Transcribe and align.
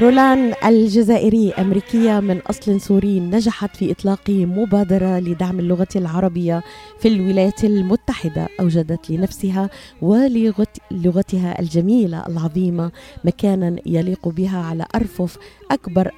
رولان 0.00 0.52
الجزائري 0.64 1.52
أمريكية 1.52 2.20
من 2.20 2.38
أصل 2.38 2.80
سوري 2.80 3.20
نجحت 3.20 3.76
في 3.76 3.90
إطلاق 3.92 4.30
مبادرة 4.30 5.18
لدعم 5.18 5.58
اللغة 5.60 5.88
العربية 5.96 6.62
في 6.98 7.08
الولايات 7.08 7.64
المتحدة 7.64 8.48
أوجدت 8.60 9.10
لنفسها 9.10 9.70
ولغتها 10.02 11.60
الجميلة 11.60 12.26
العظيمة 12.26 12.90
مكانا 13.24 13.76
يليق 13.86 14.28
بها 14.28 14.58
على 14.58 14.86
أرفف 14.94 15.38
أكبر 15.70 16.10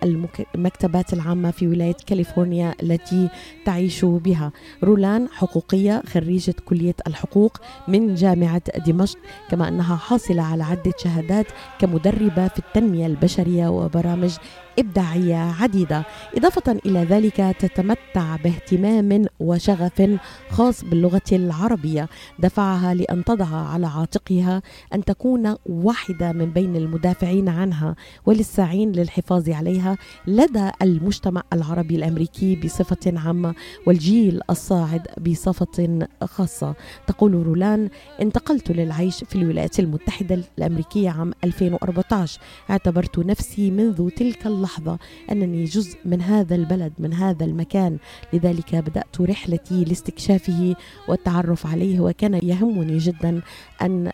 المكتبات 0.54 1.12
العامة 1.12 1.50
في 1.50 1.68
ولاية 1.68 1.96
كاليفورنيا 2.06 2.74
التي 2.82 3.28
تعيش 3.64 4.04
بها. 4.04 4.52
رولان 4.84 5.28
حقوقية 5.28 6.02
خريجة 6.06 6.54
كلية 6.66 6.94
الحقوق 7.06 7.56
من 7.88 8.14
جامعة 8.14 8.62
دمشق 8.86 9.18
كما 9.50 9.68
أنها 9.68 9.96
حاصلة 9.96 10.42
على 10.42 10.64
عدة 10.64 10.92
شهادات 10.98 11.46
كمدربة 11.78 12.48
في 12.48 12.58
التنمية 12.58 13.06
البشرية 13.06 13.71
وبرامج 13.72 14.32
إبداعية 14.78 15.36
عديدة. 15.36 16.04
إضافة 16.36 16.72
إلى 16.86 17.04
ذلك 17.04 17.36
تتمتع 17.58 18.36
باهتمام 18.36 19.24
وشغف 19.40 20.18
خاص 20.50 20.84
باللغة 20.84 21.22
العربية. 21.32 22.08
دفعها 22.38 22.94
لأن 22.94 23.24
تضع 23.24 23.46
على 23.56 23.86
عاتقها 23.86 24.62
أن 24.94 25.04
تكون 25.04 25.54
واحدة 25.66 26.32
من 26.32 26.50
بين 26.52 26.76
المدافعين 26.76 27.48
عنها 27.48 27.96
وللساعين 28.26 28.92
للحفاظ 28.92 29.50
عليها 29.50 29.96
لدى 30.26 30.70
المجتمع 30.82 31.42
العربي 31.52 31.96
الأمريكي 31.96 32.56
بصفة 32.56 33.12
عامة 33.18 33.54
والجيل 33.86 34.40
الصاعد 34.50 35.06
بصفة 35.26 36.06
خاصة. 36.24 36.74
تقول 37.06 37.34
رولان 37.46 37.88
انتقلت 38.22 38.70
للعيش 38.70 39.24
في 39.24 39.36
الولايات 39.36 39.80
المتحدة 39.80 40.42
الأمريكية 40.58 41.10
عام 41.10 41.32
2014 41.44 42.40
اعتبرت 42.70 43.18
نفسي 43.18 43.70
منذ 43.70 44.10
تلك 44.10 44.46
اللحظة 44.62 44.98
أنني 45.30 45.64
جزء 45.64 45.98
من 46.04 46.22
هذا 46.22 46.54
البلد 46.54 46.92
من 46.98 47.12
هذا 47.14 47.44
المكان. 47.44 47.98
لذلك 48.32 48.74
بدأت 48.74 49.20
رحلتي 49.20 49.84
لاستكشافه 49.84 50.76
والتعرف 51.08 51.66
عليه 51.66 52.00
وكان 52.00 52.40
يهمني 52.42 52.98
جدا 52.98 53.42
أن 53.82 54.10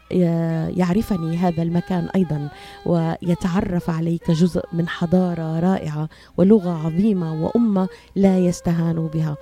يعرفني 0.76 1.36
هذا 1.36 1.62
المكان 1.62 2.08
أيضا 2.14 2.50
ويتعرف 2.86 3.90
علي 3.90 4.18
كجزء 4.18 4.64
من 4.72 4.88
حضارة 4.88 5.60
رائعة 5.60 6.08
ولغة 6.36 6.86
عظيمة 6.86 7.44
وأمة 7.44 7.88
لا 8.16 8.38
يستهان 8.38 9.06
بها. 9.06 9.36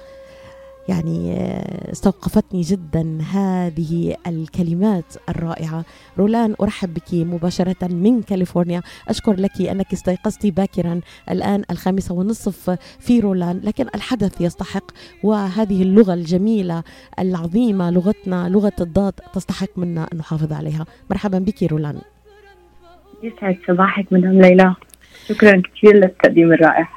يعني 0.88 1.32
آه، 1.32 1.92
استوقفتني 1.92 2.60
جدا 2.60 3.18
هذه 3.32 4.16
الكلمات 4.26 5.14
الرائعة. 5.28 5.84
رولان 6.18 6.54
أرحب 6.60 6.94
بك 6.94 7.14
مباشرة 7.14 7.88
من 7.88 8.22
كاليفورنيا. 8.22 8.82
أشكر 9.08 9.32
لك 9.32 9.60
أنك 9.60 9.92
استيقظت 9.92 10.46
باكرا 10.46 11.00
الآن 11.30 11.62
الخامسة 11.70 12.14
والنصف 12.14 12.78
في 12.98 13.20
رولان 13.20 13.60
لكن 13.64 13.86
الحدث 13.94 14.40
يستحق 14.40 14.90
وهذه 15.22 15.82
اللغة 15.82 16.14
الجميلة 16.14 16.82
العظيمة 17.18 17.90
لغتنا 17.90 18.48
لغة 18.48 18.76
الضاد 18.80 19.12
تستحق 19.12 19.70
منا 19.76 20.08
أن 20.12 20.18
نحافظ 20.18 20.52
عليها. 20.52 20.86
مرحبا 21.10 21.38
بك 21.38 21.62
رولان. 21.62 22.00
يسعد 23.22 23.58
صباحك 23.68 24.12
مدام 24.12 24.40
ليلى. 24.40 24.74
شكرا 25.28 25.62
كثير 25.76 25.94
للتقديم 25.94 26.52
الرائع 26.52 26.88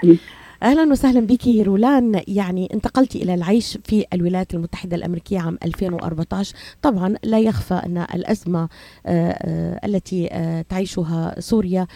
أهلا 0.63 0.91
وسهلا 0.91 1.19
بك 1.19 1.47
رولان. 1.47 2.21
يعني 2.27 2.69
انتقلت 2.73 3.15
إلى 3.15 3.33
العيش 3.33 3.77
في 3.83 4.05
الولايات 4.13 4.53
المتحدة 4.53 4.95
الأمريكية 4.95 5.39
عام 5.39 5.57
2014 5.65 6.55
طبعا 6.81 7.15
لا 7.23 7.39
يخفى 7.39 7.73
أن 7.73 7.97
الأزمة 7.97 8.69
آه، 9.05 9.29
آه، 9.31 9.79
التي 9.85 10.27
آه، 10.31 10.61
تعيشها 10.61 11.39
سوريا 11.39 11.87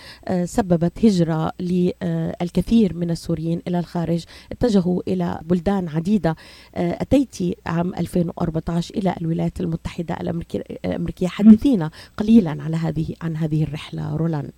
سببت 0.43 1.05
هجرة 1.05 1.51
للكثير 1.59 2.93
من 2.93 3.11
السوريين 3.11 3.61
إلى 3.67 3.79
الخارج. 3.79 4.23
اتجهوا 4.51 5.01
إلى 5.07 5.39
بلدان 5.43 5.87
عديدة. 5.87 6.35
أتيت 6.75 7.57
عام 7.65 7.95
2014 7.95 8.95
إلى 8.95 9.15
الولايات 9.21 9.61
المتحدة 9.61 10.17
الأمريكية 10.21 11.27
حدثينا 11.27 11.91
قليلا 12.17 12.57
على 12.63 12.75
هذه 12.75 13.15
عن 13.21 13.37
هذه 13.37 13.63
الرحلة. 13.63 14.15
رولان. 14.15 14.51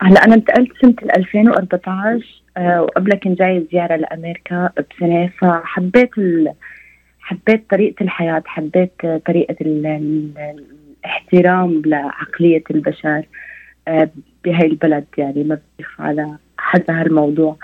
هلا 0.00 0.24
أنا 0.24 0.34
انتقلت 0.34 0.68
سنة 0.82 0.94
2014 1.16 2.42
أه 2.56 2.82
وقبلها 2.82 3.16
كنت 3.18 3.38
جاي 3.38 3.66
زيارة 3.72 3.96
لأمريكا 3.96 4.70
بسنة 4.78 5.30
فحبيت 5.38 6.18
ال... 6.18 6.52
حبيت 7.20 7.70
طريقة 7.70 8.02
الحياة 8.02 8.42
حبيت 8.46 8.92
طريقة 9.26 9.56
ال... 9.60 9.86
الاحترام 11.04 11.82
لعقلية 11.86 12.64
البشر 12.70 13.22
أه 13.88 14.10
بهي 14.44 14.66
البلد 14.66 15.04
يعني 15.18 15.44
ما 15.44 15.58
بخفى 15.78 16.02
على 16.02 16.36
حد 16.58 16.84
هالموضوع. 16.90 17.56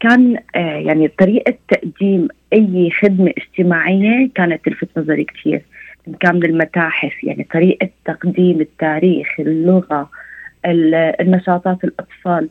كان 0.00 0.36
أه 0.54 0.58
يعني 0.58 1.08
طريقة 1.08 1.54
تقديم 1.68 2.28
أي 2.52 2.90
خدمة 2.90 3.32
اجتماعية 3.38 4.30
كانت 4.34 4.64
تلفت 4.64 4.88
نظري 4.98 5.24
كثير 5.24 5.62
كان 6.20 6.36
من 6.36 6.44
المتاحف 6.44 7.24
يعني 7.24 7.46
طريقة 7.52 7.88
تقديم 8.04 8.60
التاريخ 8.60 9.28
اللغة 9.40 10.10
النشاطات 10.70 11.84
الأطفال 11.84 12.48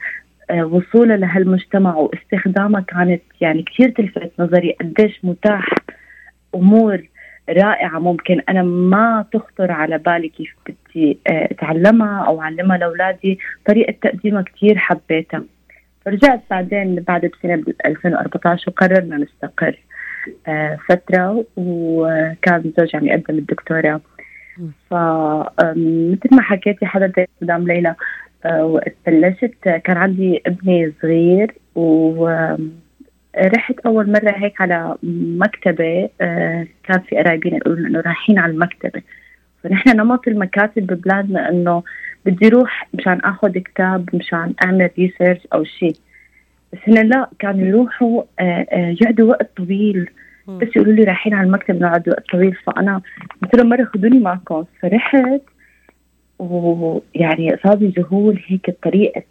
آه، 0.49 0.65
وصولها 0.65 1.17
لهالمجتمع 1.17 1.95
واستخدامها 1.95 2.81
كانت 2.81 3.21
يعني 3.41 3.63
كثير 3.63 3.89
تلفت 3.89 4.31
نظري 4.39 4.71
قديش 4.71 5.19
متاح 5.23 5.69
أمور 6.55 7.09
رائعة 7.49 7.99
ممكن 7.99 8.41
أنا 8.49 8.63
ما 8.63 9.25
تخطر 9.33 9.71
على 9.71 9.97
بالي 9.97 10.29
كيف 10.29 10.55
بدي 10.67 11.17
آه، 11.27 11.47
أتعلمها 11.51 12.25
أو 12.27 12.41
أعلمها 12.41 12.77
لأولادي. 12.77 13.39
طريقة 13.65 13.93
تقديمها 14.01 14.41
كثير 14.41 14.77
حبيتها. 14.77 15.43
فرجعت 16.05 16.41
بعدين 16.49 16.95
بعد 16.95 17.25
بسنة 17.25 17.55
ب 17.55 17.73
2014 17.85 18.71
وقررنا 18.71 19.17
نستقر 19.17 19.79
آه، 20.47 20.77
فترة 20.89 21.45
وكان 21.57 22.73
زوجي 22.77 22.97
عم 22.97 23.05
يقدم 23.05 23.37
الدكتوراه. 23.37 24.01
فمثل 24.89 26.29
ما 26.31 26.41
حكيتي 26.41 26.85
حضرتك 26.85 27.29
مدام 27.41 27.67
ليلى 27.67 27.95
آه، 28.45 28.65
وقت 28.65 28.95
بلشت 29.07 29.53
كان 29.63 29.97
عندي 29.97 30.41
ابني 30.45 30.93
صغير 31.01 31.55
و 31.75 32.27
رحت 33.37 33.79
أول 33.85 34.11
مرة 34.11 34.31
هيك 34.35 34.61
على 34.61 34.95
مكتبة 35.37 36.09
آه، 36.21 36.67
كان 36.83 36.99
في 36.99 37.17
قرايبين 37.17 37.55
يقولوا 37.55 37.87
إنه 37.87 37.99
رايحين 37.99 38.39
على 38.39 38.51
المكتبة. 38.51 39.01
فنحن 39.63 39.97
نمط 39.97 40.27
المكاتب 40.27 40.87
ببلادنا 40.87 41.49
إنه 41.49 41.83
بدي 42.25 42.47
أروح 42.47 42.87
مشان 42.93 43.19
آخذ 43.23 43.51
كتاب 43.51 44.09
مشان 44.15 44.53
أعمل 44.63 44.89
ريسيرش 44.99 45.47
أو 45.53 45.63
شيء 45.63 45.95
بس 46.73 46.79
هنا 46.87 46.99
لا 46.99 47.29
كانوا 47.39 47.67
يروحوا 47.67 48.23
آه، 48.39 48.95
يقعدوا 49.01 49.29
وقت 49.29 49.49
طويل. 49.57 50.09
بس 50.47 50.67
يقولوا 50.75 50.93
لي 50.93 51.03
رايحين 51.03 51.33
على 51.33 51.47
المكتب 51.47 51.81
نقعد 51.81 52.09
وقت 52.09 52.29
طويل 52.31 52.55
فأنا 52.55 53.01
قلت 53.43 53.55
لهم 53.55 53.69
مرة 53.69 53.83
خذوني 53.83 54.19
معكم 54.19 54.63
فرحت. 54.81 55.41
ويعني 56.39 57.57
صار 57.63 57.77
ذهول 57.77 58.43
هيك 58.47 58.77
طريقة 58.83 59.23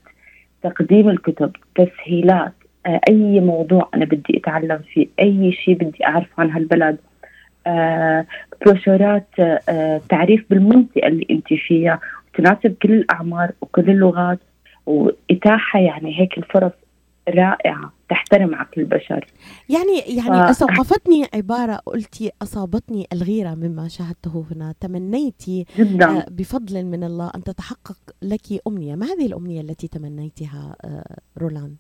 تقديم 0.63 1.09
الكتب 1.09 1.57
تسهيلات 1.75 2.53
آه، 2.87 3.01
أي 3.09 3.41
موضوع 3.41 3.89
أنا 3.95 4.05
بدي 4.05 4.39
أتعلم 4.39 4.79
فيه 4.93 5.07
أي 5.21 5.53
شيء 5.53 5.75
بدي 5.75 6.07
اعرف 6.07 6.29
عن 6.39 6.51
هالبلد 6.51 6.99
بروشورات 8.67 9.29
تعريف 10.09 10.45
بالمنطقة 10.51 11.09
اللي 11.09 11.27
أنت 11.31 11.49
فيها 11.49 12.01
تناسب 12.35 12.75
كل 12.83 12.93
الأعمار 12.93 13.53
وكل 13.61 13.91
اللغات 13.91 14.39
وإتاحة 14.87 15.81
يعني 15.81 16.21
هيك 16.21 16.39
الفرص 16.39 16.73
رائعة 17.29 17.93
تحترم 18.09 18.55
عقل 18.55 18.83
البشر. 18.83 19.27
يعني 19.69 19.99
يعني 19.99 20.47
ف... 20.47 20.51
استوقفتني 20.51 21.27
عبارة 21.35 21.81
قلتي 21.87 22.31
أصابتني 22.43 23.07
الغيرة 23.13 23.55
مما 23.55 23.89
شاهدته 23.89 24.45
هنا. 24.51 24.75
تمنيتي 24.81 25.65
جدا. 25.79 26.07
آه، 26.07 26.27
بفضل 26.31 26.85
من 26.85 27.05
الله 27.05 27.31
أن 27.35 27.43
تتحقق 27.43 27.99
لك 28.23 28.67
أمنية. 28.67 28.95
ما 28.95 29.07
هذه 29.07 29.27
الأمنية 29.27 29.61
التي 29.61 29.89
تمنيتها 29.89 30.77
آه، 30.85 31.17
رولان؟ 31.39 31.75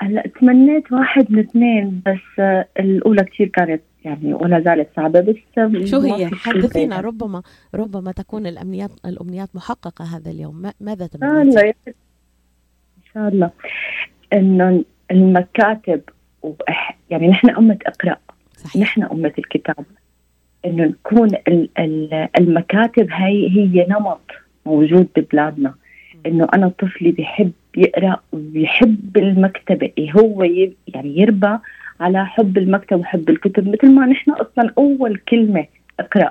هلا 0.00 0.22
تمنيت 0.40 0.92
واحد 0.92 1.32
من 1.32 1.38
اثنين 1.38 2.02
بس 2.06 2.38
آه، 2.38 2.68
الأولى 2.80 3.24
كثير 3.24 3.48
كانت 3.48 3.82
يعني 4.04 4.34
ولا 4.34 4.60
زالت 4.60 4.88
صعبة 4.96 5.20
بس 5.20 5.36
شو 5.84 6.00
هي؟ 6.00 6.30
حدثينا 6.32 7.00
ربما 7.00 7.42
ربما 7.74 8.12
تكون 8.12 8.46
الأمنيات 8.46 8.90
الأمنيات 9.06 9.56
محققة 9.56 10.04
هذا 10.04 10.30
اليوم. 10.30 10.70
ماذا 10.80 11.06
تمنيتي؟ 11.06 11.74
شاء 13.14 13.28
الله 13.28 13.50
إنه 14.32 14.84
المكاتب 15.10 16.00
يعني 17.10 17.28
نحن 17.28 17.50
أمة 17.50 17.78
اقرأ 17.86 18.16
صحيح. 18.56 18.82
نحن 18.82 19.02
أمة 19.02 19.32
الكتاب 19.38 19.84
إنه 20.64 20.84
نكون 20.84 21.28
المكاتب 22.38 23.08
هي 23.10 23.48
هي 23.50 23.86
نمط 23.88 24.30
موجود 24.66 25.08
ببلادنا 25.16 25.74
إنه 26.26 26.48
أنا 26.54 26.68
طفلي 26.68 27.10
بيحب 27.10 27.52
يقرأ 27.76 28.20
ويحب 28.32 29.16
المكتبه 29.16 29.90
إيه 29.98 30.12
هو 30.12 30.42
يعني 30.42 31.18
يربى 31.18 31.58
على 32.00 32.26
حب 32.26 32.58
المكتب 32.58 33.00
وحب 33.00 33.30
الكتب 33.30 33.68
مثل 33.68 33.94
ما 33.94 34.06
نحن 34.06 34.30
أصلا 34.30 34.72
اول 34.78 35.16
كلمة 35.16 35.66
اقرا 36.00 36.30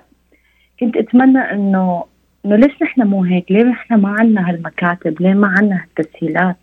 كنت 0.80 0.98
أتمنى 0.98 1.40
إنه 1.40 2.06
إنه 2.46 2.56
ليش 2.56 2.82
نحن 2.82 3.02
مو 3.04 3.24
هيك؟ 3.24 3.52
ليه 3.52 3.64
نحن 3.64 3.94
ما 3.94 4.10
عندنا 4.10 4.50
هالمكاتب؟ 4.50 5.22
ليه 5.22 5.34
ما 5.34 5.48
عندنا 5.48 5.84
هالتسهيلات؟ 5.84 6.58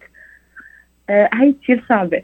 آه 1.11 1.31
هي 1.35 1.55
كثير 1.63 1.85
صعبة. 1.89 2.23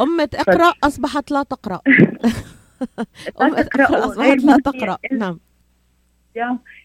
أمة 0.00 0.28
اقرأ 0.48 0.72
أصبحت 0.84 1.30
لا 1.30 1.42
تقرأ. 1.42 1.80
أمة 3.42 3.60
اقرأ 3.60 4.06
أصبحت 4.06 4.44
لا 4.44 4.56
تقرأ. 4.64 4.98
نعم. 5.12 5.38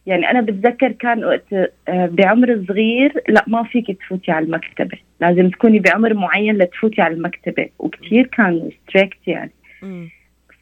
يعني 0.06 0.32
أنا 0.32 0.42
بتذكر 0.42 0.92
كان 0.92 1.26
وقت 1.26 1.54
آه، 1.88 2.06
بعمر 2.06 2.66
صغير 2.68 3.24
لا 3.30 3.44
ما 3.48 3.64
فيك 3.64 3.98
تفوتي 4.00 4.32
على 4.32 4.46
المكتبة. 4.46 4.98
لازم 5.22 5.50
تكوني 5.50 5.80
بعمر 5.80 6.14
معين 6.14 6.58
لتفوتي 6.58 7.02
على 7.02 7.14
المكتبة. 7.14 7.70
وكثير 7.80 8.28
كان 8.28 8.70
ستريكت 8.88 9.28
يعني. 9.28 9.52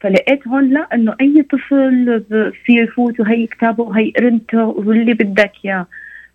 فلقيت 0.00 0.48
هون 0.48 0.70
لا 0.70 0.88
إنه 0.94 1.16
أي 1.20 1.42
طفل 1.42 2.24
فيه 2.64 2.80
يفوت 2.82 3.20
وهي 3.20 3.46
كتابه 3.46 3.84
وهي 3.84 4.10
قرنته 4.10 4.64
واللي 4.64 5.14
بدك 5.14 5.52
إياه. 5.64 5.86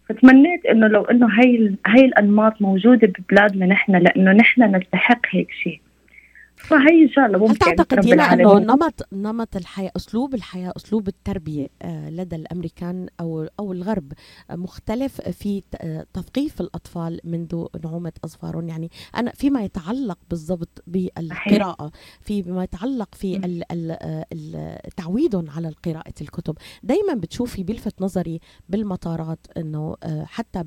فتمنيت 0.09 0.65
إنه 0.65 0.87
لو 0.87 1.03
إنه 1.03 1.27
هي 1.39 1.75
هي 1.87 2.05
الأنماط 2.05 2.61
موجودة 2.61 3.07
ببلادنا 3.07 3.65
نحن 3.65 3.95
لأنه 3.95 4.31
نحن 4.31 4.75
نستحق 4.75 5.25
هيك 5.29 5.51
شيء. 5.63 5.81
فهي 6.57 7.03
إن 7.03 7.09
شاء 7.09 7.25
الله 7.25 7.39
ممكن 7.39 7.51
هل 7.51 7.75
تعتقدين 7.75 8.19
انه 8.19 8.59
نمط 8.59 9.07
نمط 9.13 9.55
الحياة 9.55 9.91
أسلوب 9.95 10.33
الحياة 10.35 10.73
أسلوب 10.77 11.07
التربية 11.07 11.67
آه، 11.81 12.09
لدى 12.09 12.35
الأمريكان 12.35 13.07
أو 13.19 13.47
أو 13.59 13.73
الغرب 13.73 14.13
مختلف 14.51 15.21
في 15.21 15.63
آه، 15.75 16.05
تثقيف 16.13 16.61
الأطفال 16.61 17.19
منذ 17.23 17.65
نعومة 17.83 18.11
اظفارهم 18.23 18.69
يعني 18.69 18.91
أنا 19.15 19.31
فيما 19.31 19.63
يتعلق 19.63 20.17
بالضبط 20.29 20.83
بالقراءة 20.87 21.91
فيما 22.21 22.63
يتعلق 22.63 23.15
في 23.15 23.61
آه، 23.71 24.89
تعويدهم 24.97 25.49
على 25.49 25.73
قراءه 25.85 26.13
الكتب 26.21 26.57
دائما 26.83 27.13
بتشوفي 27.13 27.63
بيلفت 27.63 28.01
نظري 28.01 28.39
بالمطارات 28.69 29.47
إنه 29.57 29.95
حتى 30.25 30.63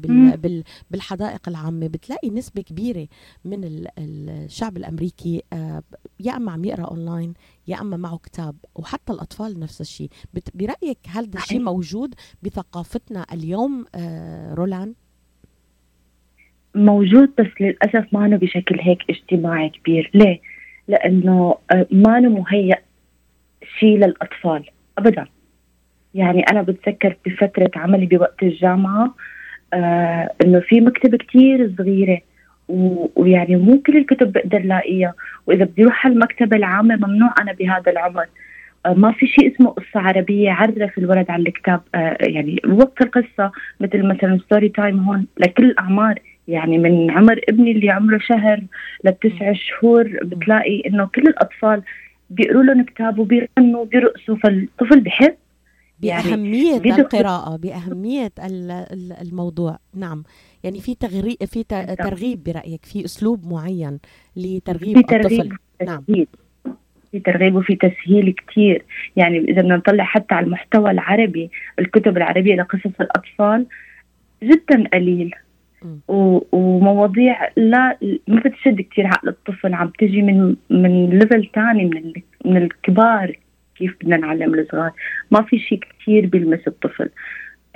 بالحدائق 0.90 1.48
العامة 1.48 1.87
بتلاقي 1.87 2.31
نسبة 2.31 2.62
كبيرة 2.62 3.08
من 3.44 3.87
الشعب 3.98 4.76
الأمريكي 4.76 5.42
يا 6.20 6.36
أما 6.36 6.52
عم 6.52 6.64
يقرأ 6.64 6.84
اونلاين 6.84 7.34
يا 7.68 7.80
أما 7.80 7.96
معه 7.96 8.18
كتاب 8.18 8.56
وحتى 8.74 9.12
الأطفال 9.12 9.60
نفس 9.60 9.80
الشيء 9.80 10.08
برأيك 10.54 10.98
هل 11.08 11.30
ده 11.30 11.38
الشيء 11.38 11.60
موجود 11.60 12.14
بثقافتنا 12.42 13.26
اليوم 13.32 13.84
آه 13.94 14.54
رولان؟ 14.54 14.94
موجود 16.74 17.30
بس 17.38 17.46
للأسف 17.60 18.06
ما 18.12 18.36
بشكل 18.36 18.80
هيك 18.80 18.98
اجتماعي 19.10 19.68
كبير. 19.68 20.10
ليه؟ 20.14 20.40
لأنه 20.88 21.54
آه، 21.70 21.86
ما 21.90 22.20
مهيأ 22.20 22.78
شيء 23.78 23.96
للأطفال 23.98 24.64
ابدا. 24.98 25.26
يعني 26.14 26.40
أنا 26.42 26.62
بتذكر 26.62 27.16
بفترة 27.26 27.70
عملي 27.76 28.06
بوقت 28.06 28.42
الجامعة 28.42 29.14
آه 29.74 30.30
إنه 30.44 30.60
في 30.60 30.80
مكتبة 30.80 31.18
كتير 31.18 31.74
صغيرة 31.78 32.20
ويعني 33.17 33.56
مو 33.56 33.78
كل 33.87 33.96
الكتب 33.96 34.32
بقدر 34.32 34.58
لاقيها 34.58 35.14
وإذا 35.46 35.64
بدي 35.64 35.82
أروح 35.82 36.06
على 36.06 36.14
المكتبة 36.14 36.56
العامة 36.56 36.96
ممنوع 36.96 37.34
أنا 37.40 37.52
بهذا 37.52 37.93
العمر. 37.93 38.26
آه، 38.87 38.94
ما 38.94 39.12
في 39.12 39.26
شيء 39.26 39.55
اسمه 39.55 39.70
قصة 39.70 40.00
عربية 40.00 40.50
عرف 40.50 40.99
الولد 40.99 41.31
على 41.31 41.43
الكتاب. 41.43 41.81
آه، 41.94 42.17
يعني 42.20 42.61
وقت 42.69 43.02
القصة 43.02 43.52
مثل 43.81 44.02
مثلا 44.02 44.38
story 44.38 44.69
time 44.69 44.98
هون 44.99 45.26
لكل 45.38 45.64
الأعمار. 45.64 46.19
يعني 46.49 46.78
من 46.78 47.11
عمر 47.11 47.40
ابني 47.49 47.70
اللي 47.70 47.90
عمره 47.90 48.19
شهر 48.19 48.62
لتسع 49.05 49.52
شهور 49.52 50.19
بتلاقي 50.23 50.82
إنه 50.87 51.06
كل 51.14 51.23
الأطفال 51.23 51.82
بيقروا 52.31 52.62
لهم 52.62 52.84
كتاب 52.84 53.19
وبيغنوا 53.19 53.81
وبيرقصوا 53.81 54.37
فالطفل 54.37 55.00
بحب. 55.00 55.34
يعني 56.02 56.31
بأهمية 56.31 56.96
القراءة 56.99 57.56
بأهمية 57.56 58.32
الموضوع. 59.23 59.78
نعم. 59.94 60.25
يعني 60.64 60.80
في 60.80 60.94
تغريب 60.94 61.44
في 61.44 61.64
ترغيب 61.98 62.42
برأيك 62.44 62.84
في 62.84 63.04
أسلوب 63.04 63.52
معين 63.52 63.98
لترغيب 64.36 64.96
في 64.96 65.02
ترغيب 65.02 65.40
الطفل 65.40 65.56
نعم 65.86 66.04
في 67.12 67.20
ترغيب 67.20 67.54
وفي 67.54 67.76
تسهيل 67.76 68.34
كثير 68.46 68.84
يعني 69.16 69.38
إذا 69.38 69.62
بدنا 69.62 69.76
نطلع 69.76 70.04
حتى 70.04 70.34
على 70.34 70.46
المحتوى 70.46 70.90
العربي 70.90 71.50
الكتب 71.78 72.16
العربية 72.16 72.54
لقصص 72.54 73.00
الأطفال 73.00 73.66
جدا 74.42 74.88
قليل. 74.94 75.34
ومواضيع 76.52 77.48
لا 77.56 77.98
ما 78.28 78.40
بتشد 78.40 78.80
كثير 78.80 79.06
عقل 79.06 79.28
الطفل 79.28 79.74
عم 79.74 79.92
تجي 79.98 80.22
من 80.22 80.56
من 80.70 81.10
ليفل 81.18 81.50
ثاني 81.54 81.84
من 81.84 82.12
من 82.44 82.56
الكبار 82.56 83.38
كيف 83.76 83.96
بدنا 84.00 84.16
نعلم 84.16 84.54
الصغار. 84.54 84.92
ما 85.30 85.42
في 85.42 85.58
شيء 85.58 85.80
كثير 85.80 86.26
بيلمس 86.26 86.60
الطفل. 86.66 87.10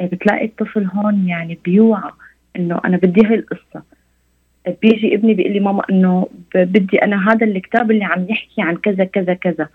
بتلاقي 0.00 0.44
الطفل 0.44 0.84
هون 0.84 1.28
يعني 1.28 1.58
بيوعى. 1.64 2.10
إنه 2.56 2.80
أنا 2.84 2.96
بدي 2.96 3.26
هاي 3.26 3.34
القصة. 3.34 3.82
بيجي 4.82 5.14
ابني 5.14 5.34
بيقول 5.34 5.52
لي 5.52 5.60
ماما 5.60 5.82
إنه 5.90 6.28
بدي 6.54 7.02
أنا 7.02 7.32
هذا 7.32 7.46
الكتاب 7.46 7.90
اللي 7.90 8.04
عم 8.04 8.26
يحكي 8.28 8.62
عن 8.62 8.76
كذا 8.76 9.04
كذا 9.04 9.34
كذا. 9.34 9.68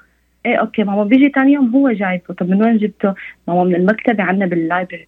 إيه 0.46 0.56
okay 0.56 0.84
ماما 0.84 1.04
بيجي 1.04 1.30
ثاني 1.30 1.54
يوم 1.54 1.76
هو 1.76 1.92
جايبه. 1.92 2.34
طب 2.38 2.50
من 2.50 2.64
وين 2.64 2.78
جبته؟ 2.78 3.14
ماما 3.48 3.64
من 3.64 3.76
المكتبة 3.76 4.24
عندنا 4.24 4.46
بال 4.46 4.58
library. 4.58 5.08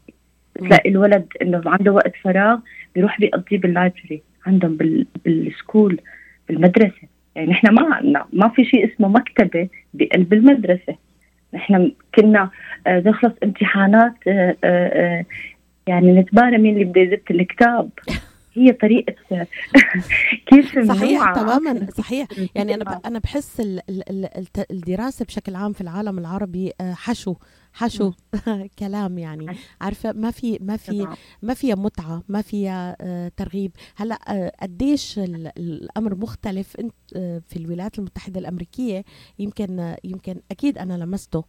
بتلاقي 0.56 0.89
الولد 0.89 1.25
إنه 1.41 1.62
عنده 1.65 1.91
وقت 1.91 2.15
فراغ 2.15 2.59
بيروح 2.95 3.19
بيقضيه 3.19 3.57
بال 3.57 3.70
library. 3.70 4.22
عندهم 4.45 4.77
بال... 4.77 5.06
بال 5.25 5.44
school 5.44 6.00
بالمدرسة. 6.47 7.07
يعني 7.35 7.51
نحن 7.51 7.68
ما 7.68 7.95
عندنا 7.95 8.25
ما 8.33 8.47
في 8.47 8.65
شيء 8.65 8.94
اسمه 8.94 9.07
مكتبة 9.07 9.68
بقلب 9.94 10.33
المدرسة. 10.33 10.95
نحن 11.53 11.91
كنا 12.15 12.50
آه 12.88 13.00
نخلص 13.06 13.33
امتحانات 13.44 14.13
آه 14.27 14.56
آه 14.63 15.25
يعني 15.92 16.12
نتبارى 16.12 16.58
مين 16.58 16.74
اللي 16.74 16.86
بده 16.86 17.02
يزت 17.02 17.32
الكتاب. 17.32 17.90
هي 18.54 18.72
طريقة 18.72 19.16
كيف 20.50 20.80
صحيح 20.88 21.34
تماما 21.36 21.88
صحيح. 21.98 22.28
يعني 22.56 22.76
أنا 22.76 23.02
أنا 23.06 23.20
بحس 23.20 23.62
الدراسة 24.72 25.26
بشكل 25.26 25.56
عام 25.56 25.74
في 25.74 25.82
العالم 25.82 26.20
العربي 26.20 26.72
آه، 26.82 26.94
حشو 26.94 27.36
حشو 27.74 28.12
كلام 28.80 29.18
يعني. 29.18 29.46
عارفة 29.82 30.12
ما 30.12 30.32
في 30.32 30.58
ما 30.62 30.78
في 30.78 31.08
ما 31.42 31.54
فيها 31.54 31.76
متعة 31.76 32.24
ما 32.30 32.42
فيها 32.42 32.98
آه، 33.02 33.32
ترغيب. 33.38 33.72
هلأ 33.96 34.20
آه، 34.28 34.52
قديش 34.62 35.20
الأمر 35.20 36.16
مختلف؟ 36.16 36.78
في 37.48 37.58
الولايات 37.58 38.00
المتحدة 38.00 38.40
الأمريكية 38.40 39.04
يمكن 39.40 39.96
يمكن 40.04 40.36
أكيد 40.52 40.78
أنا 40.78 40.94
لمسته. 40.94 41.44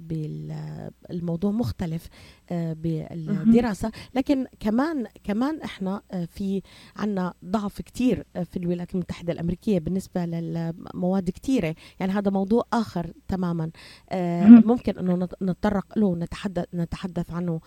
بالموضوع 0.00 1.50
مختلف 1.50 2.08
آه، 2.50 2.72
بالدراسة. 2.72 3.92
لكن 4.14 4.46
كمان 4.60 5.06
كمان 5.24 5.60
إحنا 5.62 6.02
آه، 6.10 6.24
في 6.24 6.62
عنا 6.96 7.34
ضعف 7.44 7.82
كتير 7.82 8.26
في 8.44 8.56
الولايات 8.56 8.94
المتحدة 8.94 9.32
الأمريكية 9.32 9.78
بالنسبة 9.78 10.24
للمواد 10.24 11.30
كتيرة. 11.30 11.74
يعني 12.00 12.12
هذا 12.12 12.30
موضوع 12.30 12.64
آخر 12.72 13.12
تماما. 13.28 13.70
ممكن 14.44 14.98
أنه 14.98 15.28
نتطرق 15.42 15.98
له 15.98 16.16
نتحدث 16.16 16.64
نتحدث 16.74 17.30
عنه. 17.30 17.60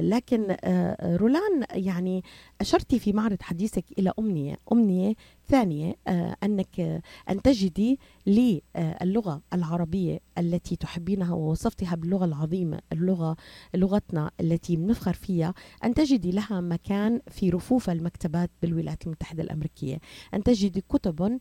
لكن 0.00 0.56
رولان 1.02 1.64
يعني 1.72 2.22
أشرتي 2.60 2.98
في 2.98 3.12
معرض 3.12 3.42
حديثك 3.42 3.84
إلى 3.98 4.12
أمنية. 4.18 4.56
أمنية 4.72 5.14
ثانية 5.48 5.96
أنك 6.42 7.02
أن 7.30 7.42
تجدي 7.42 8.00
للغة 8.26 9.42
العربية 9.52 10.20
التي 10.38 10.76
تحبينها 10.76 11.34
ووصفتها 11.34 11.94
باللغة 11.94 12.24
العظيمة 12.24 12.78
اللغة 12.92 13.36
لغتنا 13.74 14.30
التي 14.40 14.76
بنفخر 14.76 15.12
فيها 15.12 15.54
أن 15.84 15.94
تجدي 15.94 16.30
لها 16.30 16.60
مكان 16.60 17.20
في 17.30 17.50
رفوف 17.50 17.90
المكتبات 17.90 18.50
بالولايات 18.62 19.06
المتحدة 19.06 19.42
الأمريكية. 19.42 20.00
أن 20.34 20.42
تجدي 20.42 20.84
كتبا 20.88 21.38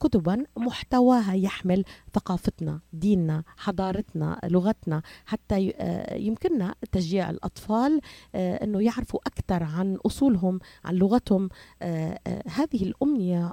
كتبا 0.00 0.44
محتواها 0.56 1.34
يحمل 1.34 1.84
ثقافتنا 2.14 2.80
ديننا 2.92 3.44
حضارتنا 3.56 4.40
لغتنا 4.44 5.02
حتى 5.26 5.72
آه، 5.76 6.14
يمكننا 6.14 6.74
تشجيع 6.92 7.30
الأطفال 7.30 8.00
آه، 8.34 8.64
أنه 8.64 8.82
يعرفوا 8.82 9.20
أكثر 9.26 9.62
عن 9.62 9.96
أصولهم 10.06 10.60
عن 10.84 10.94
لغتهم. 10.94 11.48
آه، 11.82 12.18
هذه 12.46 12.82
الأمنية 12.82 13.47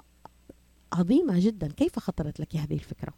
عظيمة 0.93 1.33
جدا. 1.37 1.67
كيف 1.67 1.99
خطرت 1.99 2.39
لك 2.39 2.55
هذه 2.55 2.73
الفكرة؟ 2.73 3.13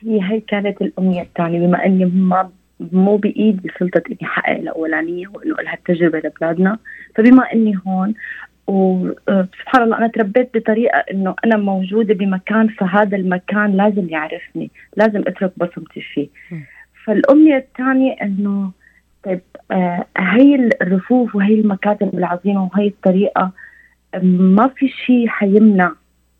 هي 0.00 0.22
هي 0.22 0.40
كانت 0.40 0.82
الأمنية 0.82 1.22
الثانية 1.22 1.66
بما 1.66 1.86
أني 1.86 2.04
ما 2.04 2.50
مو 2.80 3.16
بإيدي 3.16 3.70
سلطة 3.78 4.02
إني 4.10 4.18
أحقق 4.22 4.50
الأولانية 4.56 5.28
وإنه 5.28 5.54
لها 5.54 5.74
التجربة 5.74 6.18
لبلادنا 6.18 6.78
فبما 7.14 7.52
إني 7.52 7.78
هون 7.86 8.14
وسبحان 8.66 9.82
الله 9.82 9.98
أنا 9.98 10.06
تربيت 10.06 10.56
بطريقة 10.56 10.98
إنه 10.98 11.34
أنا 11.44 11.56
موجودة 11.56 12.14
بمكان 12.14 12.68
فهذا 12.68 13.16
المكان 13.16 13.76
لازم 13.76 14.08
يعرفني 14.08 14.70
لازم 14.96 15.20
أترك 15.26 15.52
بصمتي 15.56 16.00
فيه. 16.00 16.28
فالأمنية 17.04 17.56
الثانية 17.56 18.12
إنه 18.22 18.70
طيب 19.24 19.40
آه 19.70 20.06
هي 20.18 20.54
الرفوف 20.82 21.34
وهي 21.34 21.54
المكاتب 21.54 22.14
العظيمة 22.14 22.70
وهي 22.72 22.86
الطريقة 22.86 23.50
ما 24.22 24.68
في 24.68 24.88
شيء 24.88 25.28
حيمنع 25.28 25.92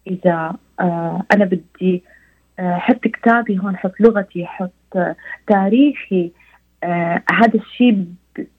إذا 0.07 0.57
آه 0.81 1.23
أنا 1.33 1.45
بدي 1.45 2.03
حط 2.59 3.01
كتابي 3.01 3.59
هون 3.59 3.77
حط 3.77 3.93
لغتي 4.01 4.47
حط 4.47 4.73
تاريخي 5.47 6.31
آه 6.85 7.23
هذا 7.31 7.55
الشيء 7.55 8.07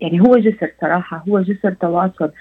يعني 0.01 0.21
هو 0.21 0.37
جسر 0.37 0.71
صراحة 0.81 1.23
هو 1.29 1.41
جسر 1.41 1.73
تواصل. 1.73 2.31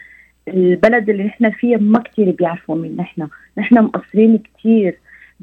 البلد 0.48 1.10
اللي 1.10 1.24
نحن 1.24 1.50
فيه 1.50 1.76
ما 1.76 1.98
كثير 1.98 2.30
بيعرفوا 2.30 2.76
مين 2.76 2.96
نحن. 2.96 3.28
نحن 3.58 3.74
مقصرين 3.82 4.42
كثير 4.58 4.98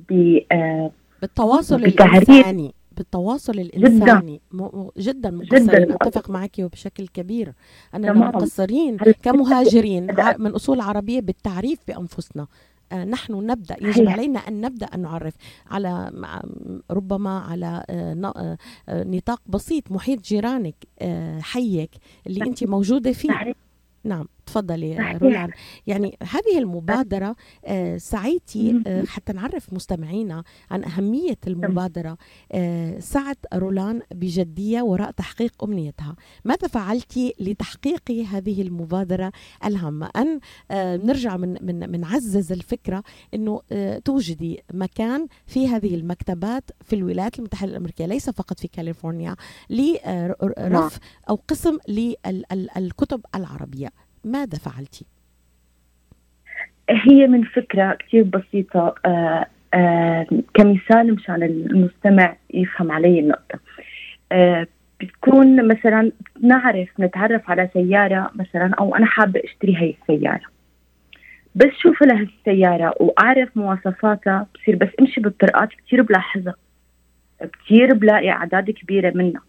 ب 0.10 0.40
آه 0.52 0.92
بالتواصل 1.22 1.76
الإنساني 1.76 2.74
بالتواصل 2.98 3.54
الإنساني. 3.54 4.42
جدا, 4.54 4.72
جدا 4.98 5.32
مقصرين. 5.32 5.66
جداً. 5.68 5.96
اتفق 5.96 6.30
معك 6.30 6.52
وبشكل 6.60 7.08
كبير. 7.08 7.54
أننا 7.96 8.14
مقصرين 8.14 8.98
كمهاجرين 8.98 10.08
من 10.40 10.52
أصول 10.52 10.82
عربية 10.82 11.22
بالتعريف 11.22 11.80
بأنفسنا. 11.88 12.44
آه، 12.44 12.48
نحن 12.94 13.34
نبدأ 13.34 13.76
يجب 13.82 14.10
علينا 14.10 14.40
أن 14.40 14.62
نبدأ 14.62 14.86
أن 14.86 15.02
نعرف 15.02 15.34
على 15.68 16.12
ربما 16.92 17.40
على 17.40 17.84
آه، 17.90 18.32
آه، 18.90 19.04
نطاق 19.04 19.42
بسيط 19.48 19.92
محيط 19.92 20.22
جيرانك 20.22 20.76
حيك 21.42 21.92
اللي 22.28 22.46
أنت 22.46 22.64
موجودة 22.64 23.12
فيه. 23.12 23.30
نعم. 24.04 24.28
تفضلي 24.52 25.18
رولان 25.22 25.50
يعني 25.88 26.18
هذه 26.24 26.58
المبادرة 26.60 27.36
آه 27.66 27.98
سعيتي 27.98 28.84
آه 28.88 29.04
حتى 29.06 29.34
نعرف 29.34 29.74
مستمعينا 29.74 30.44
عن 30.72 30.84
أهمية 30.84 31.38
المبادرة 31.48 32.18
آه 32.52 33.00
سعت 33.00 33.38
رولان 33.54 34.02
بجدية 34.12 34.82
وراء 34.82 35.12
تحقيق 35.12 35.64
أمنيتها. 35.64 36.16
ماذا 36.46 36.68
فعلتي 36.68 37.34
لتحقيق 37.40 38.12
هذه 38.12 38.62
المبادرة 38.62 39.32
الهامة؟ 39.66 40.10
أن 40.16 40.40
نرجع 41.06 41.38
من, 41.38 41.58
من, 41.62 41.92
من 41.92 42.06
عزز 42.06 42.52
الفكرة 42.52 43.04
أنه 43.34 43.62
توجدي 44.06 44.64
مكان 44.74 45.28
في 45.46 45.68
هذه 45.68 45.96
المكتبات 45.96 46.64
في 46.84 46.96
الولايات 46.96 47.40
المتحدة 47.40 47.72
الأمريكية 47.72 48.06
ليس 48.06 48.30
فقط 48.30 48.60
في 48.60 48.68
كاليفورنيا 48.68 49.36
لرف 49.70 51.00
أو 51.30 51.36
قسم 51.48 51.78
للكتب 51.88 53.26
العربية. 53.36 53.90
ماذا 54.24 54.58
فعلتي؟ 54.58 55.06
هي 56.90 57.28
من 57.28 57.44
فكرة 57.44 57.94
كثير 57.94 58.24
بسيطة 58.24 58.96
آه 59.06 59.46
آه 59.74 60.28
كمثال 60.54 61.14
مشان 61.14 61.44
المستمع 61.44 62.36
يفهم 62.54 62.92
علي 62.92 63.20
النقطة. 63.20 63.60
آه 64.32 64.68
بتكون 65.02 65.68
مثلا 65.68 66.12
نعرف 66.42 66.90
نتعرف 67.00 67.50
على 67.50 67.70
سيارة 67.74 68.32
مثلا 68.36 68.74
أو 68.80 68.96
أنا 68.96 69.06
حابة 69.06 69.42
أشتري 69.44 69.76
هاي 69.76 69.96
السيارة. 70.02 70.46
بس 71.56 71.70
شوف 71.82 72.04
لها 72.04 72.22
السيارة 72.22 72.96
وأعرف 73.00 73.58
مواصفاتها 73.58 74.48
بصير 74.56 74.76
بس 74.76 74.90
أمشي 75.00 75.22
بالطرقات 75.22 75.70
كثير 75.70 76.02
بلاحظها 76.02 76.56
كثير 77.42 77.94
بلاقي 77.94 78.30
أعداد 78.30 78.72
كبيرة 78.72 79.12
منها. 79.16 79.42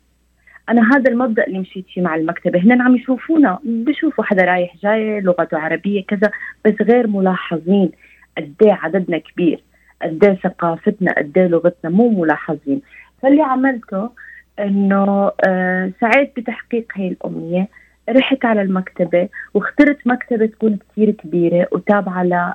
أنا 0.69 0.97
هذا 0.97 1.11
المبدأ 1.11 1.47
اللي 1.47 1.59
مشيت 1.59 1.87
فيه 1.95 2.03
مع 2.03 2.15
المكتبة. 2.15 2.59
هن 2.59 2.81
عم 2.83 2.97
يشوفونا 2.97 3.59
بشوفوا 3.65 4.25
حدا 4.25 4.45
رايح 4.45 4.77
جاي 4.83 5.21
لغته 5.21 5.59
عربية 5.59 6.05
كذا 6.05 6.31
بس 6.65 6.75
غير 6.83 7.07
ملاحظين 7.07 7.91
قد 8.39 8.55
إيه 8.63 8.73
عددنا 8.73 9.19
كبير 9.19 9.63
قد 10.03 10.25
إيه 10.25 10.35
ثقافتنا 10.35 11.13
قد 11.13 11.39
إيه 11.39 11.47
لغتنا 11.47 11.91
مو 11.91 12.09
ملاحظين. 12.23 12.83
فاللي 13.23 13.43
عملته 13.43 14.11
إنه 14.59 15.33
آه 15.47 15.91
سعيت 16.01 16.33
بتحقيق 16.37 16.93
هي 16.95 17.09
الأمنية. 17.09 17.69
رحت 18.09 18.45
على 18.45 18.63
المكتبة 18.63 19.29
واخترت 19.55 20.07
مكتبة 20.07 20.47
تكون 20.47 20.79
كثير 20.93 21.11
كبيرة 21.11 21.69
وتابعة 21.73 22.25
ل 22.25 22.53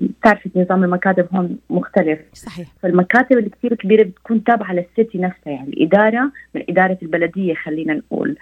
بتعرفي 0.00 0.50
نظام 0.56 0.84
المكاتب 0.84 1.26
هون 1.34 1.58
مختلف. 1.70 2.18
صحيح. 2.32 2.68
فالمكاتب 2.82 3.38
اللي 3.38 3.50
كثير 3.50 3.74
كبيرة 3.74 4.02
بتكون 4.02 4.44
تابعة 4.44 4.72
للسيتي 4.72 5.18
نفسها 5.18 5.52
يعني 5.52 5.68
الإدارة 5.68 6.32
من 6.54 6.64
إدارة 6.68 6.98
البلدية 7.02 7.54
خلينا 7.54 7.94
نقول. 7.94 8.36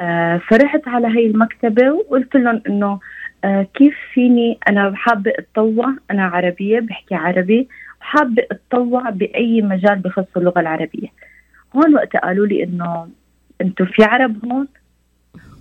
آه 0.00 0.36
فرحت 0.48 0.88
على 0.88 1.06
هي 1.06 1.26
المكتبة 1.26 1.92
وقلت 1.92 2.34
لهم 2.36 2.62
إنه 2.66 3.00
آه 3.44 3.66
كيف 3.74 3.94
فيني 4.14 4.58
أنا 4.68 4.92
حابة 4.96 5.32
أتطوع؟ 5.38 5.94
أنا 6.10 6.24
عربية 6.24 6.80
بحكي 6.80 7.14
عربي. 7.14 7.68
وحابة 8.00 8.42
أتطوع 8.50 9.10
بأي 9.10 9.62
مجال 9.62 9.98
بخص 9.98 10.36
اللغة 10.36 10.60
العربية. 10.60 11.08
هون 11.76 11.94
وقت 11.94 12.16
قالوا 12.16 12.46
لي 12.46 12.64
إنه 12.64 13.08
أنتم 13.60 13.84
في 13.84 14.04
عرب 14.04 14.44
هون؟ 14.44 14.68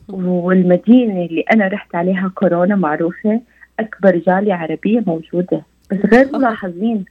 والمدينة 0.09 1.25
اللي 1.25 1.41
أنا 1.53 1.67
رحت 1.67 1.95
عليها 1.95 2.31
كورونا 2.35 2.75
معروفة 2.75 3.41
أكبر 3.79 4.15
جالية 4.17 4.53
عربية 4.53 5.03
موجودة. 5.07 5.61
بس 5.91 5.97
غير 6.13 6.29
ملاحظين. 6.37 7.05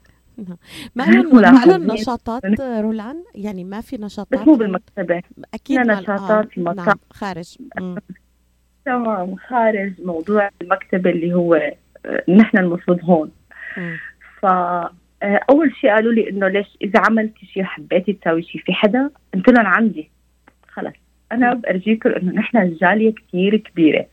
ما 0.94 1.04
لهم 1.04 1.92
نشاطات 1.92 2.60
رولان؟ 2.60 3.24
يعني 3.34 3.64
ما 3.64 3.80
في 3.80 3.96
نشاطات؟ 3.96 4.40
بس 4.40 4.46
مو 4.46 4.54
بالمكتبة. 4.54 5.22
أكيد 5.54 5.78
نشاطات 5.78 6.48
آه. 6.58 6.74
نعم 6.74 6.98
خارج. 7.10 7.56
تمام 8.84 9.36
خارج 9.36 9.92
موضوع 10.04 10.50
المكتبة 10.62 11.10
اللي 11.10 11.34
هو 11.34 11.54
آه، 11.54 12.22
نحن 12.28 12.58
المفروض 12.58 12.98
هون. 13.04 13.30
ف 14.40 14.46
آه، 15.22 15.40
أول 15.50 15.74
شيء 15.80 15.90
قالوا 15.90 16.12
لي 16.12 16.30
إنه 16.30 16.48
ليش 16.48 16.66
إذا 16.82 17.00
عملتي 17.00 17.46
شيء 17.46 17.64
حبيتي 17.64 18.12
تسوي 18.12 18.42
شيء 18.42 18.62
في 18.62 18.72
حدا؟ 18.72 19.10
قلت 19.34 19.48
لهم 19.48 19.66
عندي. 19.66 20.10
خلص. 20.68 20.94
أنا 21.32 21.54
بأرجيكم 21.54 22.11
إنه 22.11 22.32
نحن 22.32 22.56
الجاليه 22.56 23.14
كثير 23.14 23.56
كبيرة. 23.56 24.06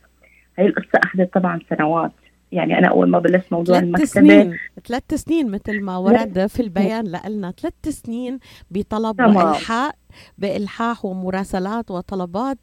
هي 0.58 0.66
القصة 0.66 1.00
أخذت 1.04 1.34
طبعا 1.34 1.60
سنوات. 1.70 2.12
يعني 2.52 2.78
أنا 2.78 2.88
أول 2.88 3.10
ما 3.10 3.20
بلشت 3.20 3.54
موضوع 3.54 3.80
المكتبة 3.80 4.06
سنين. 4.06 4.58
ثلاث 4.88 5.14
سنين 5.14 5.52
مثل 5.52 5.82
ما 5.82 5.98
ورد 5.98 6.48
في 6.48 6.60
البيان 6.60 7.06
لنا 7.06 7.52
ثلاث 7.52 7.90
سنين 7.90 8.40
بطلب 8.72 9.22
والحاء 9.22 9.96
بإلحاح 10.38 11.06
ومراسلات 11.06 11.92
وطلبات. 11.92 12.58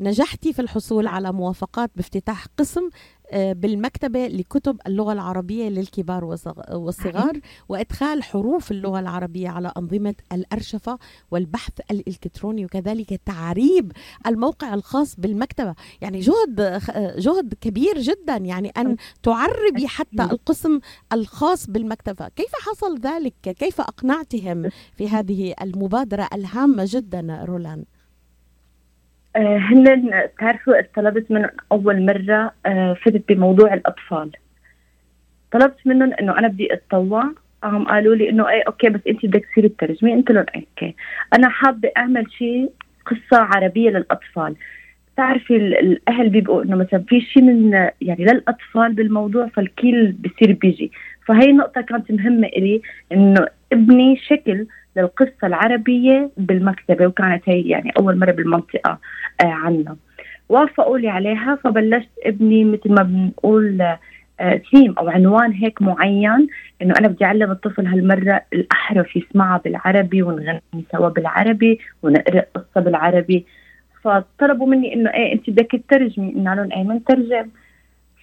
نجحتي 0.00 0.52
في 0.52 0.62
الحصول 0.62 1.06
على 1.06 1.32
موافقات 1.32 1.90
بافتتاح 1.96 2.46
قسم 2.58 2.90
بالمكتبة 3.32 4.26
لكتب 4.26 4.78
اللغة 4.86 5.12
العربية 5.12 5.68
للكبار 5.68 6.24
والصغار 6.72 7.40
وإدخال 7.68 8.22
حروف 8.22 8.70
اللغة 8.70 9.00
العربية 9.00 9.48
على 9.48 9.72
أنظمة 9.76 10.14
الأرشفة 10.32 10.98
والبحث 11.30 11.72
الإلكتروني 11.90 12.64
وكذلك 12.64 13.20
تعريب 13.26 13.92
الموقع 14.26 14.74
الخاص 14.74 15.16
بالمكتبة. 15.20 15.74
يعني 16.00 16.20
جهد 16.20 16.82
جهد 17.18 17.54
كبير 17.60 17.98
جدا 18.00 18.36
يعني 18.36 18.68
أن 18.68 18.96
تعربي 19.22 19.88
حتى 19.88 20.22
القسم 20.22 20.80
الخاص 21.12 21.66
بالمكتبة. 21.70 22.28
كيف 22.28 22.52
حصل 22.54 22.98
ذلك؟ 22.98 23.34
كيف 23.42 23.80
أقنعتهم 23.80 24.70
في 24.96 25.08
هذه 25.08 25.54
المبادرة 25.62 26.28
الهامة 26.34 26.84
جدا 26.88 27.44
رولان 27.44 27.78
آه، 27.78 27.99
هن 29.36 30.12
تعرفوا 30.38 30.80
طلبت 30.96 31.30
منهم 31.30 31.50
أول 31.72 32.06
مرة 32.06 32.52
آه، 32.66 32.94
فتت 32.94 33.28
بموضوع 33.28 33.74
الأطفال. 33.74 34.30
طلبت 35.52 35.76
منهم 35.84 36.12
إنه 36.12 36.38
أنا 36.38 36.48
بدي 36.48 36.74
أتطوع. 36.74 37.24
قام 37.62 37.84
قالوا 37.84 38.14
لي 38.14 38.28
إنه 38.30 38.48
إيه 38.48 38.62
okay 38.66 38.88
بس 38.88 39.00
انت 39.08 39.26
بدك 39.26 39.46
تصيري 39.52 39.68
تترجمي 39.68 40.14
قلت 40.14 40.30
لهم 40.30 40.46
okay. 40.56 40.94
أنا 41.34 41.48
حابة 41.48 41.90
أعمل 41.96 42.32
شيء 42.32 42.70
قصة 43.06 43.42
عربية 43.42 43.90
للأطفال. 43.90 44.54
بتعرفي 45.14 45.56
الأهل 45.56 46.28
بيبقوا 46.28 46.62
إنه 46.62 46.76
مثلا 46.76 47.04
في 47.08 47.20
شيء 47.20 47.42
من 47.42 47.72
يعني 48.00 48.24
للأطفال 48.24 48.92
بالموضوع 48.92 49.46
فالكل 49.46 50.12
بصير 50.12 50.52
بيجي. 50.52 50.92
فهي 51.26 51.52
نقطة 51.52 51.80
كانت 51.80 52.10
مهمة 52.12 52.46
إلي 52.46 52.82
إنه 53.12 53.46
ابني 53.72 54.16
شكل 54.16 54.66
للقصة 54.96 55.46
العربية 55.46 56.30
بالمكتبة 56.36 57.06
وكانت 57.06 57.42
هي 57.48 57.60
يعني 57.62 57.92
أول 57.98 58.18
مرة 58.18 58.30
بالمنطقة 58.30 58.98
آه 59.40 59.44
عنا. 59.44 59.96
وافقوا 60.48 60.98
لي 60.98 61.08
عليها 61.08 61.54
فبلشت 61.64 62.08
ابني 62.24 62.64
مثل 62.64 62.92
ما 62.94 63.02
بنقول 63.02 63.82
آه 64.40 64.60
ثيم 64.70 64.94
أو 64.98 65.08
عنوان 65.08 65.52
هيك 65.52 65.82
معين 65.82 66.46
إنه 66.82 66.94
أنا 66.98 67.08
بدي 67.08 67.24
أعلم 67.24 67.50
الطفل 67.50 67.86
هالمرة 67.86 68.40
الأحرف 68.52 69.16
يسمعها 69.16 69.60
بالعربي 69.64 70.22
ونغني 70.22 70.60
سوا 70.92 71.08
بالعربي 71.08 71.78
ونقرأ 72.02 72.44
قصة 72.54 72.80
بالعربي. 72.80 73.46
فطلبوا 74.02 74.66
مني 74.66 74.94
إنه 74.94 75.10
إيه 75.10 75.32
أنت 75.32 75.50
بدك 75.50 75.70
تترجمي. 75.72 76.32
قلنا 76.32 76.54
لهم 76.54 76.72
إيه 76.72 76.82
منترجم 76.84 77.48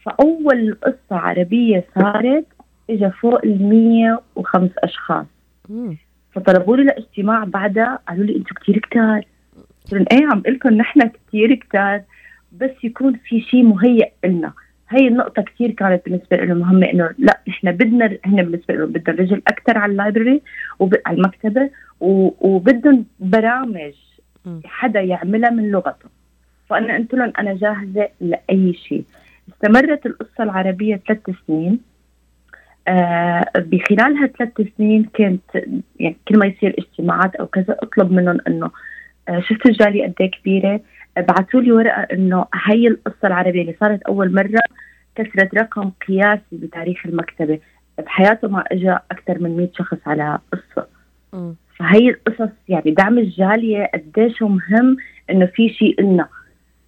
فأول 0.03 0.77
قصة 0.83 0.95
عربية 1.19 1.85
صارت 1.95 2.45
اجى 2.89 3.09
فوق 3.09 3.45
ال 3.45 3.69
105 3.69 4.71
أشخاص. 4.77 5.25
فطلبوا 6.37 6.77
لي 6.77 6.83
لاجتماع 6.83 7.43
بعدها 7.43 7.99
قالوا 8.07 8.25
لي 8.25 8.35
أنتم 8.35 8.55
كثير 8.61 8.79
كتار. 8.79 9.21
قلت 9.85 9.93
لهم 9.93 10.05
إيه 10.11 10.27
عم 10.31 10.43
لكم 10.47 10.69
نحن 10.73 11.01
كثير 11.09 11.55
كتار 11.55 12.01
بس 12.51 12.71
يكون 12.83 13.13
في 13.25 13.41
شيء 13.41 13.63
مهيئ 13.63 14.11
لنا 14.25 14.53
هي 14.89 15.07
النقطة 15.07 15.41
كثير 15.41 15.71
كانت 15.71 16.05
بالنسبة 16.05 16.37
لهم 16.37 16.57
مهمة 16.57 16.89
إنه 16.89 17.09
لا 17.17 17.39
نحن 17.47 17.71
بدنا 17.71 18.17
هن 18.25 18.35
بالنسبة 18.43 18.73
لهم 18.73 18.91
بدنا 18.91 19.15
رجل 19.15 19.41
أكثر 19.47 19.77
على 19.77 19.91
اللايبرري 19.91 20.41
وعلى 20.79 20.99
المكتبة 21.09 21.69
وبدهم 21.99 23.05
برامج 23.19 23.93
حدا 24.65 25.01
يعملها 25.01 25.49
من 25.49 25.71
لغته 25.71 26.09
فأنا 26.69 26.97
قلت 26.97 27.13
لهم 27.13 27.33
أنا 27.39 27.53
جاهزة 27.53 28.09
لأي 28.21 28.73
شيء 28.73 29.03
استمرت 29.49 30.05
القصة 30.05 30.43
العربية 30.43 31.01
ثلاث 31.07 31.19
سنين. 31.47 31.79
بخلال 33.55 34.17
هالثلاث 34.17 34.67
سنين 34.77 35.09
كانت 35.13 35.41
يعني 35.99 36.17
كل 36.27 36.37
ما 36.39 36.45
يصير 36.45 36.75
اجتماعات 36.77 37.35
أو 37.35 37.47
كذا 37.47 37.77
أطلب 37.83 38.11
منهم 38.11 38.37
إنه 38.47 38.71
آه، 39.29 39.39
شفت 39.39 39.65
الجالية 39.65 40.03
قد 40.07 40.13
إيه 40.21 40.31
كبيرة؟ 40.31 40.81
بعثوا 41.17 41.61
لي 41.61 41.71
ورقة 41.71 42.01
إنه 42.01 42.45
هي 42.65 42.87
القصة 42.87 43.27
العربية 43.27 43.61
اللي 43.61 43.75
صارت 43.79 44.01
أول 44.01 44.33
مرة 44.33 44.59
كسرت 45.15 45.55
رقم 45.55 45.91
قياسي 46.07 46.41
بتاريخ 46.51 47.05
المكتبة. 47.05 47.59
بحياته 47.97 48.47
ما 48.47 48.63
اجى 48.71 48.91
أكثر 49.11 49.39
من 49.39 49.57
100 49.57 49.69
شخص 49.73 49.97
على 50.05 50.39
قصة. 50.53 50.87
فهي 51.77 52.09
القصص 52.09 52.53
يعني 52.69 52.91
دعم 52.91 53.17
الجالية 53.17 53.91
قديش 53.93 54.41
مهم 54.41 54.97
إنه 55.29 55.45
في 55.45 55.69
شيء 55.69 56.01
لنا 56.01 56.27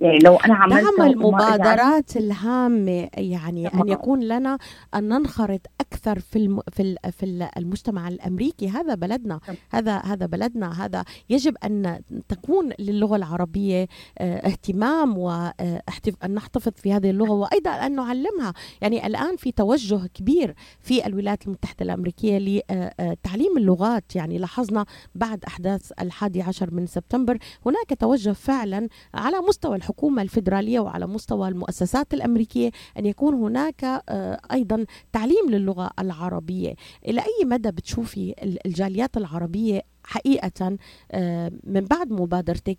يعني 0.01 0.19
لو 0.19 0.35
أنا 0.35 0.55
عملت 0.55 0.85
دعم 0.97 1.09
المبادرات 1.09 2.17
الهامة 2.17 3.09
يعني 3.17 3.67
أن 3.67 3.89
يكون 3.89 4.19
لنا 4.19 4.57
أن 4.95 5.09
ننخرط 5.09 5.61
أكثر 5.81 6.19
في 6.19 6.35
الم 6.35 6.61
في 6.71 6.83
ال 6.83 6.97
في 7.11 7.49
المجتمع 7.57 8.07
الأمريكي. 8.07 8.69
هذا 8.69 8.95
بلدنا 8.95 9.39
هذا 9.69 9.97
هذا 9.97 10.25
بلدنا 10.25 10.85
هذا 10.85 11.03
يجب 11.29 11.55
أن 11.63 12.01
تكون 12.29 12.69
للغة 12.79 13.15
العربية 13.15 13.87
آه 14.17 14.47
اهتمام 14.47 15.17
وان 15.17 15.51
آه 15.59 16.27
نحتفظ 16.27 16.71
في 16.75 16.93
هذه 16.93 17.09
اللغة 17.09 17.31
وأيضا 17.31 17.69
أن 17.69 17.95
نعلمها. 17.95 18.53
يعني 18.81 19.07
الآن 19.07 19.35
في 19.35 19.51
توجه 19.51 20.07
كبير 20.13 20.55
في 20.81 21.05
الولايات 21.07 21.45
المتحدة 21.47 21.85
الأمريكية 21.85 22.37
لتعليم 22.37 23.57
اللغات. 23.57 24.15
يعني 24.15 24.37
لاحظنا 24.37 24.85
بعد 25.15 25.45
أحداث 25.45 25.91
الحادي 26.01 26.41
عشر 26.41 26.73
من 26.73 26.87
سبتمبر 26.87 27.37
هناك 27.65 27.99
توجه 27.99 28.31
فعلا 28.31 28.87
على 29.13 29.37
مستوى 29.37 29.75
الحكومة 29.75 29.88
الفيدرالية 30.19 30.79
وعلى 30.79 31.07
مستوى 31.07 31.47
المؤسسات 31.47 32.13
الأمريكية 32.13 32.71
أن 32.97 33.05
يكون 33.05 33.33
هناك 33.33 33.83
آه، 33.83 34.39
أيضا 34.51 34.85
تعليم 35.13 35.49
للغة 35.49 35.89
العربية. 35.99 36.73
إلى 37.07 37.21
أي 37.21 37.45
مدى 37.45 37.71
بتشوفي 37.71 38.35
الجاليات 38.65 39.17
العربية 39.17 39.81
حقيقة 40.03 40.77
آه، 41.11 41.51
من 41.63 41.81
بعد 41.81 42.11
مبادرتك 42.11 42.77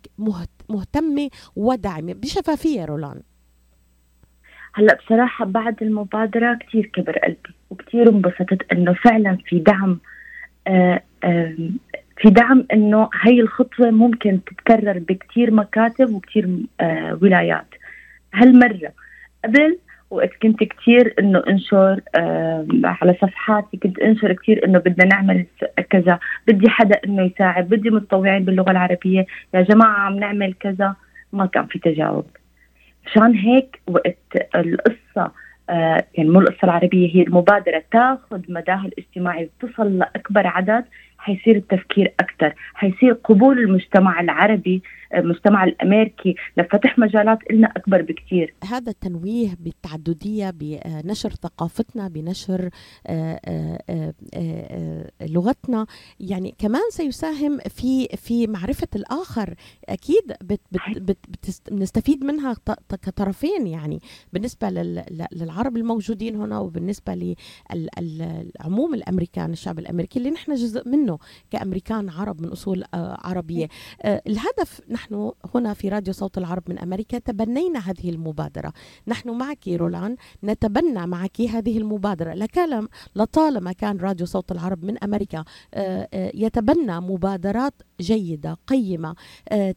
مهتمة 0.69 1.29
وداعمة 1.55 2.13
بشفافية 2.13 2.85
رولان؟ 2.85 3.21
هلأ 4.73 4.97
بصراحة 5.05 5.45
بعد 5.45 5.83
المبادرة 5.83 6.53
كثير 6.53 6.85
كبر 6.85 7.17
قلبي 7.17 7.55
وكثير 7.69 8.09
انبسطت 8.09 8.71
إنه 8.71 8.93
فعلا 8.93 9.37
في 9.45 9.59
دعم 9.59 9.99
آه 10.67 11.01
في 12.21 12.29
دعم 12.29 12.65
إنه 12.73 13.09
هي 13.21 13.39
الخطوة 13.39 13.91
ممكن 13.91 14.39
تتكرر 14.43 14.99
بكثير 14.99 15.51
مكاتب 15.51 16.13
وكثير 16.13 16.49
آه 16.81 17.19
ولايات. 17.21 17.67
هالمرة 18.33 18.91
قبل 19.45 19.77
وقت 20.09 20.29
كنت 20.41 20.63
كثير 20.63 21.13
إنه 21.19 21.43
انشر 21.49 22.01
آه 22.15 22.67
على 22.83 23.13
صفحاتي 23.21 23.77
كنت 23.77 23.99
انشر 23.99 24.33
كثير 24.33 24.65
إنه 24.65 24.79
بدنا 24.79 25.05
نعمل 25.05 25.45
كذا 25.89 26.19
بدي 26.47 26.69
حدا 26.69 26.99
إنه 27.05 27.23
يساعد 27.23 27.69
بدي 27.69 27.89
متطوعين 27.89 28.45
باللغة 28.45 28.71
العربية 28.71 29.25
يا 29.53 29.61
جماعة 29.61 29.99
عم 29.99 30.19
نعمل 30.19 30.53
كذا. 30.53 30.95
ما 31.33 31.45
كان 31.45 31.65
في 31.65 31.79
تجاوب. 31.79 32.25
مشان 33.05 33.33
هيك 33.35 33.79
وقت 33.87 34.17
القصة 34.55 35.31
آه 35.69 36.03
يعني 36.15 36.29
مو 36.29 36.39
القصة 36.39 36.63
العربية 36.63 37.15
هي 37.15 37.21
المبادرة 37.21 37.83
تاخذ 37.91 38.41
مداها 38.49 38.85
الاجتماعي 38.85 39.49
وتصل 39.61 39.97
لأكبر 39.97 40.47
عدد 40.47 40.85
حيصير 41.21 41.55
التفكير 41.55 42.13
أكثر 42.19 42.53
حيصير 42.73 43.13
قبول 43.13 43.59
المجتمع 43.59 44.19
العربي 44.19 44.81
المجتمع 45.15 45.63
الأمريكي 45.63 46.35
لفتح 46.57 46.99
مجالات 46.99 47.39
لنا 47.51 47.67
أكبر 47.67 48.01
بكثير 48.01 48.53
هذا 48.63 48.91
التنويه 48.91 49.49
بالتعددية 49.59 50.49
بنشر 50.49 51.29
ثقافتنا 51.29 52.07
بنشر 52.07 52.69
آه، 53.07 53.39
آه، 53.45 54.13
آه، 54.35 55.11
لغتنا. 55.21 55.85
يعني 56.19 56.55
كمان 56.57 56.81
سيساهم 56.89 57.57
في 57.57 58.07
في 58.07 58.47
معرفة 58.47 58.87
الآخر. 58.95 59.55
أكيد 59.89 60.33
بنستفيد 61.71 62.23
منها 62.23 62.55
كطرفين 62.89 63.67
يعني. 63.67 63.99
بالنسبة 64.33 64.69
للعرب 65.31 65.77
الموجودين 65.77 66.35
هنا 66.35 66.59
وبالنسبة 66.59 67.35
للعموم 67.99 68.93
الأمريكان 68.93 69.51
الشعب 69.51 69.79
الأمريكي 69.79 70.19
اللي 70.19 70.31
نحن 70.31 70.53
جزء 70.53 70.89
منه. 70.89 71.10
منه 71.11 71.17
كأمريكان 71.51 72.09
عرب 72.09 72.41
من 72.41 72.47
أصول 72.47 72.83
آه، 72.93 73.17
عربية. 73.21 73.67
آه، 74.01 74.21
الهدف 74.27 74.81
نحن 74.89 75.31
هنا 75.55 75.73
في 75.73 75.89
راديو 75.89 76.13
صوت 76.13 76.37
العرب 76.37 76.63
من 76.67 76.79
أمريكا 76.79 77.19
تبنينا 77.19 77.79
هذه 77.79 78.09
المبادرة. 78.09 78.73
نحن 79.07 79.29
معك 79.29 79.67
رولان 79.67 80.15
نتبنى 80.43 81.07
معك 81.07 81.41
هذه 81.41 81.77
المبادرة. 81.77 82.33
لكلم 82.33 82.87
لطالما 83.15 83.71
كان 83.71 83.97
راديو 83.97 84.25
صوت 84.25 84.51
العرب 84.51 84.85
من 84.85 85.03
أمريكا 85.03 85.43
آه، 85.73 86.31
يتبنى 86.33 86.99
مبادرات 86.99 87.73
جيدة 88.01 88.57
قيمة 88.67 89.15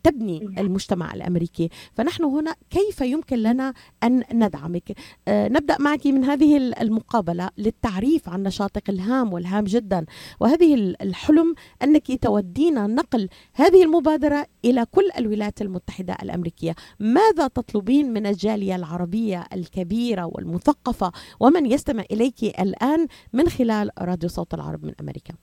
تبني 0.02 0.38
المجتمع 0.58 1.14
الأمريكي. 1.14 1.68
فنحن 1.94 2.24
هنا 2.24 2.54
كيف 2.70 3.00
يمكن 3.00 3.36
لنا 3.36 3.74
أن 4.02 4.24
ندعمك؟ 4.32 4.92
نبدأ 5.28 5.78
معك 5.80 6.06
من 6.06 6.24
هذه 6.24 6.56
المقابلة 6.56 7.50
للتعريف 7.58 8.28
عن 8.28 8.42
نشاطك 8.42 8.90
الهام 8.90 9.32
والهام 9.32 9.64
جدا 9.64 10.06
وهذه 10.40 10.74
الحلم 10.74 11.54
أنك 11.82 12.22
تودين 12.22 12.94
نقل 12.94 13.28
هذه 13.52 13.82
المبادرة 13.82 14.46
إلى 14.64 14.86
كل 14.90 15.10
الولايات 15.18 15.62
المتحدة 15.62 16.16
الأمريكية. 16.22 16.74
ماذا 17.00 17.48
تطلبين 17.48 18.12
من 18.12 18.26
الجالية 18.26 18.76
العربية 18.76 19.46
الكبيرة 19.52 20.24
والمثقفة؟ 20.24 21.12
ومن 21.40 21.66
يستمع 21.66 22.04
إليك 22.10 22.44
الآن 22.44 23.06
من 23.32 23.48
خلال 23.48 23.90
راديو 23.98 24.28
صوت 24.28 24.54
العرب 24.54 24.84
من 24.84 24.92
أمريكا. 25.00 25.34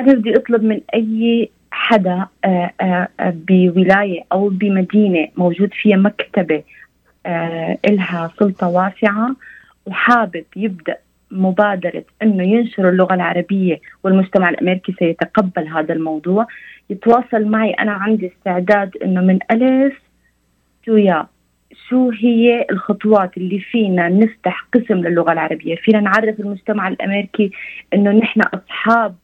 أنا 0.00 0.12
بدي 0.12 0.36
أطلب 0.36 0.62
من 0.62 0.80
أي 0.94 1.50
حدا 1.70 2.26
آه، 2.44 2.70
آه، 2.80 3.08
بولاية 3.20 4.24
أو 4.32 4.48
بمدينة 4.48 5.28
موجود 5.36 5.74
فيها 5.74 5.96
مكتبة 5.96 6.62
آه، 7.26 7.78
إلها 7.88 8.30
سلطة 8.38 8.68
واسعة 8.68 9.36
وحابب 9.86 10.44
يبدأ 10.56 10.96
مبادرة 11.30 12.04
أنه 12.22 12.42
ينشر 12.42 12.88
اللغة 12.88 13.14
العربية 13.14 13.80
والمجتمع 14.04 14.48
الأمريكي 14.48 14.92
سيتقبل 14.98 15.68
هذا 15.68 15.94
الموضوع 15.94 16.46
يتواصل 16.90 17.44
معي. 17.44 17.70
أنا 17.70 17.92
عندي 17.92 18.26
استعداد 18.26 18.96
أنه 19.04 19.20
من 19.20 19.38
ألف 19.50 20.02
تو 20.86 20.96
يا 20.96 21.26
شو 21.88 22.10
هي 22.10 22.66
الخطوات 22.70 23.36
اللي 23.36 23.60
فينا 23.60 24.08
نفتح 24.08 24.68
قسم 24.74 24.94
للغة 24.94 25.32
العربية. 25.32 25.76
فينا 25.76 26.00
نعرف 26.00 26.40
المجتمع 26.40 26.88
الأمريكي 26.88 27.50
أنه 27.94 28.10
نحن 28.10 28.40
أصحاب 28.40 29.14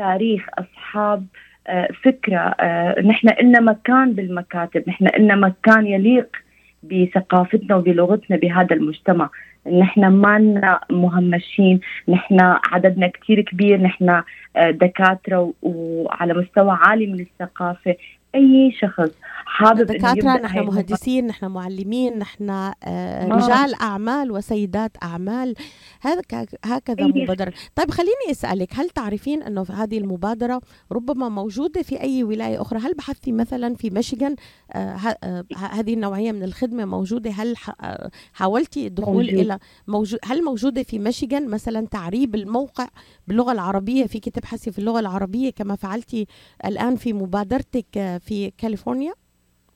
تاريخ 0.00 0.46
أصحاب 0.58 1.26
آه، 1.66 1.88
فكرة 2.04 2.38
آه، 2.38 3.00
نحن 3.00 3.28
إلنا 3.28 3.60
مكان 3.60 4.12
بالمكاتب 4.12 4.88
نحن 4.88 5.06
إلنا 5.06 5.34
مكان 5.34 5.86
يليق 5.86 6.36
بثقافتنا 6.82 7.76
وبلغتنا 7.76 8.36
بهذا 8.36 8.74
المجتمع. 8.76 9.30
نحن 9.66 10.06
ما 10.06 10.80
مهمشين 10.90 11.80
نحن 12.08 12.40
عددنا 12.72 13.06
كثير 13.06 13.40
كبير 13.40 13.80
نحن 13.82 14.22
آه، 14.56 14.70
دكاترة 14.70 15.52
وعلى 15.62 16.34
مستوى 16.34 16.78
عالي 16.80 17.06
من 17.06 17.20
الثقافة. 17.20 17.96
أي 18.34 18.72
شخص 18.80 19.10
حابب 19.46 19.86
دكاترة 19.86 20.36
نحن 20.36 20.58
مهندسين 20.58 21.26
نحن 21.26 21.46
معلمين 21.46 22.18
نحن 22.18 22.50
آه 22.84 23.28
رجال 23.28 23.74
أعمال 23.80 24.32
وسيدات 24.32 24.92
أعمال. 25.02 25.54
هذا 26.00 26.22
هكذا 26.64 26.98
إيه. 26.98 27.22
مبادرة. 27.24 27.52
طيب 27.74 27.90
خليني 27.90 28.30
أسألك 28.30 28.68
هل 28.74 28.90
تعرفين 28.90 29.42
إنه 29.42 29.64
في 29.64 29.72
هذه 29.72 29.98
المبادرة 29.98 30.60
ربما 30.92 31.28
موجودة 31.28 31.82
في 31.82 32.00
أي 32.00 32.24
ولاية 32.24 32.62
أخرى؟ 32.62 32.78
هل 32.78 32.94
بحثتي 32.94 33.32
مثلا 33.32 33.74
في 33.74 33.90
ميشيغان 33.90 34.36
آه 34.72 34.96
آه 35.24 35.44
هذه 35.56 35.94
النوعية 35.94 36.32
من 36.32 36.42
الخدمة 36.42 36.84
موجودة؟ 36.84 37.30
هل 37.30 37.54
آه، 37.80 38.10
حاولتي 38.32 38.86
الدخول 38.86 39.24
موجود. 39.24 39.38
إلى 39.38 39.58
موجود 39.88 40.18
هل 40.24 40.44
موجودة 40.44 40.82
في 40.82 40.98
ميشيغان 40.98 41.48
مثلا 41.48 41.86
تعريب 41.86 42.34
الموقع 42.34 42.88
باللغة 43.28 43.52
العربية؟ 43.52 44.06
فيك 44.06 44.28
تبحثي 44.28 44.72
في 44.72 44.78
اللغة 44.78 45.00
العربية 45.00 45.50
كما 45.50 45.76
فعلتي 45.76 46.26
الآن 46.64 46.96
في 46.96 47.12
مبادرتك 47.12 47.86
آه، 47.96 48.19
في 48.20 48.52
كاليفورنيا 48.58 49.12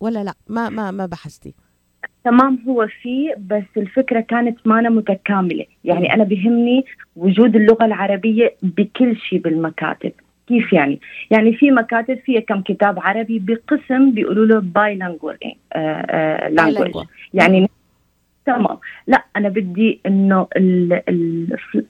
ولا 0.00 0.24
لا 0.24 0.34
ما 0.48 0.68
ما 0.68 0.90
ما 0.90 1.06
بحثتي 1.06 1.54
تمام 2.24 2.58
هو 2.68 2.86
في 3.02 3.34
بس 3.38 3.64
الفكرة 3.76 4.20
كانت 4.20 4.66
مانا 4.66 4.88
متكامله 4.88 5.64
يعني 5.84 6.14
أنا 6.14 6.24
بهمني 6.24 6.84
وجود 7.16 7.56
اللغة 7.56 7.84
العربيه 7.84 8.54
بكل 8.62 9.16
شيء 9.16 9.40
بالمكاتب 9.40 10.12
كيف 10.46 10.72
يعني؟ 10.72 11.00
يعني 11.30 11.54
في 11.54 11.70
مكاتب 11.70 12.18
فيها 12.18 12.40
كم 12.40 12.60
كتاب 12.60 13.00
عربي 13.00 13.38
بقسم 13.38 14.10
بيقولوا 14.10 14.46
له 14.46 14.58
bilingual 14.60 15.36
يعني 17.34 17.70
تمام 18.46 18.78
لا 19.06 19.24
أنا 19.36 19.48
بدي 19.48 20.00
انه 20.06 20.46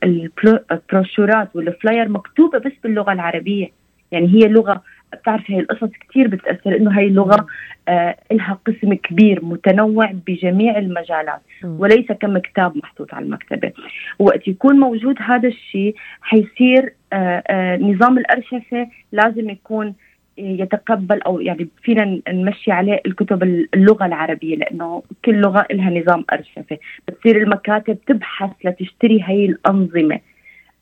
البروشورات 0.04 1.56
والفلاير 1.56 2.08
مكتوبه 2.08 2.58
بس 2.58 2.72
باللغة 2.82 3.12
العربيه 3.12 3.68
يعني 4.12 4.26
هي 4.34 4.48
لغه 4.48 4.82
بتعرف 5.14 5.50
هي 5.50 5.60
القصص 5.60 5.90
كثير 6.08 6.28
بتأثر 6.28 6.76
إنه 6.76 6.98
هي 6.98 7.06
اللغة 7.06 7.46
آه 7.88 8.16
لها 8.32 8.58
قسم 8.66 8.94
كبير 8.94 9.44
متنوع 9.44 10.12
بجميع 10.26 10.78
المجالات 10.78 11.40
وليس 11.64 12.12
كم 12.12 12.38
كتاب 12.38 12.76
محطوط 12.76 13.14
على 13.14 13.24
المكتبة. 13.24 13.72
وقت 14.18 14.48
يكون 14.48 14.76
موجود 14.80 15.16
هذا 15.20 15.48
الشيء 15.48 15.94
حيصير 16.22 16.92
آه 17.12 17.42
آه 17.48 17.76
نظام 17.76 18.18
الأرشفة 18.18 18.88
لازم 19.12 19.50
يكون 19.50 19.94
يتقبل 20.38 21.22
أو 21.22 21.40
يعني 21.40 21.68
فينا 21.82 22.20
نمشي 22.28 22.72
عليه 22.72 23.00
الكتب 23.06 23.42
اللغة 23.74 24.06
العربية 24.06 24.56
لأنه 24.56 25.02
كل 25.24 25.34
لغة 25.34 25.66
لها 25.72 25.90
نظام 25.90 26.24
أرشفة. 26.32 26.78
بتصير 27.08 27.42
المكاتب 27.42 27.98
تبحث 28.06 28.50
لتشتري 28.64 29.22
هي 29.24 29.44
الأنظمة. 29.44 30.20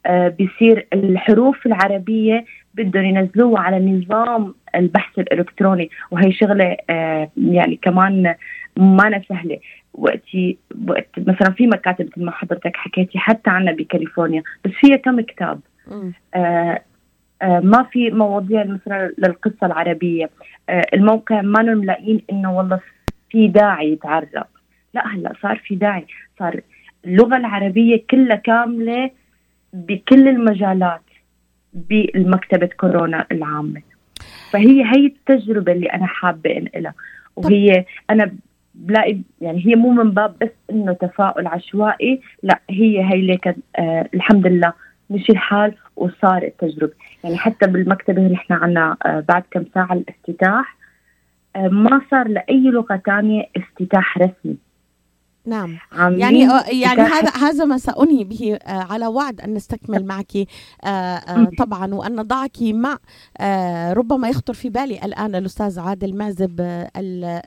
آه 0.07 0.29
بيصير 0.29 0.87
الحروف 0.93 1.67
العربية 1.67 2.45
بدهم 2.75 3.05
ينزلوها 3.05 3.61
على 3.63 3.79
نظام 3.79 4.55
البحث 4.75 5.19
الإلكتروني 5.19 5.91
وهي 6.11 6.33
شغلة 6.33 6.77
آه 6.91 7.31
يعني 7.37 7.77
كمان 7.83 8.35
ما 8.77 9.23
سهلة. 9.29 9.59
وقتي 9.95 10.59
وقت 10.89 11.09
مثلا 11.17 11.51
في 11.51 11.67
مكاتب 11.67 12.07
مثل 12.07 12.25
ما 12.25 12.31
حضرتك 12.31 12.77
حكيتي 12.77 13.19
حتى 13.19 13.51
عنا 13.51 13.73
بكاليفورنيا 13.73 14.43
بس 14.65 14.71
فيها 14.71 14.97
كم 14.97 15.21
كتاب. 15.21 15.61
آه 16.35 16.83
آه 17.43 17.61
ما 17.61 17.83
في 17.83 18.11
مواضيع 18.11 18.65
مثلا 18.65 19.13
للقصة 19.19 19.67
العربية. 19.67 20.31
آه 20.69 20.83
الموقع 20.95 21.41
ما 21.43 21.63
ملاقيين 21.63 22.21
إنه 22.33 22.57
والله 22.59 22.81
في 23.31 23.49
داعي 23.49 23.93
يتعرب 23.93 24.47
لا 24.95 25.07
هلأ 25.15 25.33
صار 25.43 25.57
في 25.57 25.75
داعي. 25.75 26.07
صار 26.39 26.61
اللغة 27.05 27.37
العربية 27.37 28.03
كلها 28.11 28.37
كاملة 28.37 29.11
بكل 29.73 30.29
المجالات 30.29 31.01
بالمكتبة 31.75 32.67
كورونا 32.67 33.27
العامة. 33.33 33.83
فهي 34.51 34.85
هي 34.85 35.07
التجربة 35.07 35.73
اللي 35.73 35.87
أنا 35.87 36.07
حابة 36.07 36.57
إنقلها. 36.57 36.95
وهي 37.37 37.85
أنا 38.11 38.33
بلاقي 38.75 39.19
يعني 39.41 39.67
هي 39.67 39.75
مو 39.77 39.91
من 39.91 40.11
باب 40.11 40.35
بس 40.41 40.51
إنه 40.71 40.93
تفاؤل 40.93 41.47
عشوائي 41.47 42.21
لا 42.43 42.61
هي 42.71 43.05
هي 43.05 43.21
ليك 43.21 43.47
آه 43.79 44.09
الحمد 44.15 44.47
لله 44.47 44.73
مشي 45.11 45.33
الحال 45.33 45.75
وصار 45.97 46.43
التجربه 46.43 46.93
يعني 47.25 47.37
حتى 47.39 47.67
بالمكتبة 47.67 48.23
اللي 48.27 48.35
إحنا 48.35 48.57
عنا 48.57 48.97
آه 49.07 49.25
بعد 49.29 49.43
كم 49.51 49.65
ساعة 49.75 49.93
الافتتاح 49.93 50.77
آه 51.57 51.69
ما 51.69 52.01
صار 52.11 52.29
لأي 52.29 52.61
لغة 52.71 52.97
ثانية 53.07 53.47
افتتاح 53.57 54.19
رسمي. 54.19 54.57
نعم. 55.47 55.79
يعني 55.93 56.49
يعني 56.81 57.01
هذا 57.01 57.31
هذا 57.31 57.65
ما 57.65 57.79
سأنهي 57.79 58.25
به 58.25 58.59
على 58.67 59.07
وعد 59.07 59.41
أن 59.41 59.55
نستكمل 59.55 60.05
معك 60.05 60.33
طبعا 61.59 61.95
وأن 61.95 62.17
نضعك 62.17 62.63
مع 62.63 62.99
ربما 63.93 64.29
يخطر 64.29 64.55
في 64.55 64.71
بالي 64.71 65.05
الآن 65.05 65.35
الأستاذ 65.35 65.79
عادل 65.79 66.17
معزب 66.17 66.61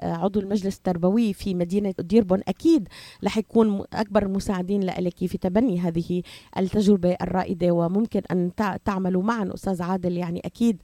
عضو 0.03 0.39
المجلس 0.39 0.77
التربوي 0.77 1.33
في 1.33 1.53
مدينة 1.53 1.93
ديربون. 1.99 2.41
أكيد 2.47 2.87
رح 3.23 3.37
يكون 3.37 3.83
أكبر 3.93 4.23
المساعدين 4.23 4.83
لك 4.83 5.25
في 5.25 5.37
تبني 5.37 5.79
هذه 5.79 6.21
التجربة 6.57 7.15
الرائدة 7.21 7.71
وممكن 7.71 8.21
أن 8.31 8.51
تعملوا 8.85 9.23
معا 9.23 9.49
أستاذ 9.53 9.81
عادل. 9.81 10.17
يعني 10.17 10.41
أكيد 10.45 10.81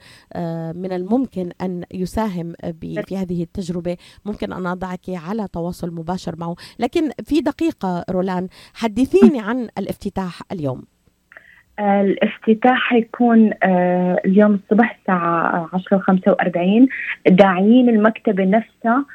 من 0.76 0.92
الممكن 0.92 1.52
أن 1.62 1.84
يساهم 1.94 2.54
في 2.82 3.18
هذه 3.18 3.44
التجربة. 3.44 3.98
ممكن 4.26 4.54
أن 4.54 4.68
أضعك 4.68 5.10
على 5.10 5.48
تواصل 5.54 5.92
مباشر 5.92 6.36
معه. 6.36 6.56
لكن 6.80 7.01
لكن 7.02 7.24
في 7.24 7.42
دقيقة 7.42 8.06
رولان. 8.10 8.48
حدثيني 8.74 9.42
عن 9.48 9.68
الافتتاح 9.78 10.42
اليوم. 10.52 10.84
الافتتاح 11.80 12.78
حيكون 12.78 13.54
اليوم 14.26 14.54
الصبح 14.64 14.98
الساعة 15.00 15.70
10 15.74 15.98
و45 15.98 16.88
داعيين 17.28 17.90
المكتبة 17.90 18.44
نفسها 18.44 19.06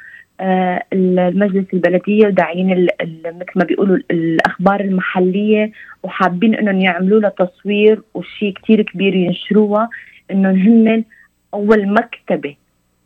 المجلس 0.93 1.65
البلدية 1.73 2.27
وداعيين 2.27 2.87
مثل 3.25 3.51
ما 3.55 3.63
بيقولوا 3.63 3.97
الأخبار 4.11 4.79
المحلية 4.79 5.71
وحابين 6.03 6.55
إنهم 6.55 6.79
يعملوا 6.79 7.19
لها 7.19 7.29
تصوير 7.29 8.01
وشيء 8.13 8.53
كتير 8.53 8.81
كبير 8.81 9.15
ينشروها 9.15 9.89
إنهم 10.31 10.55
هن 10.55 11.03
أول 11.53 11.93
مكتبة 11.93 12.55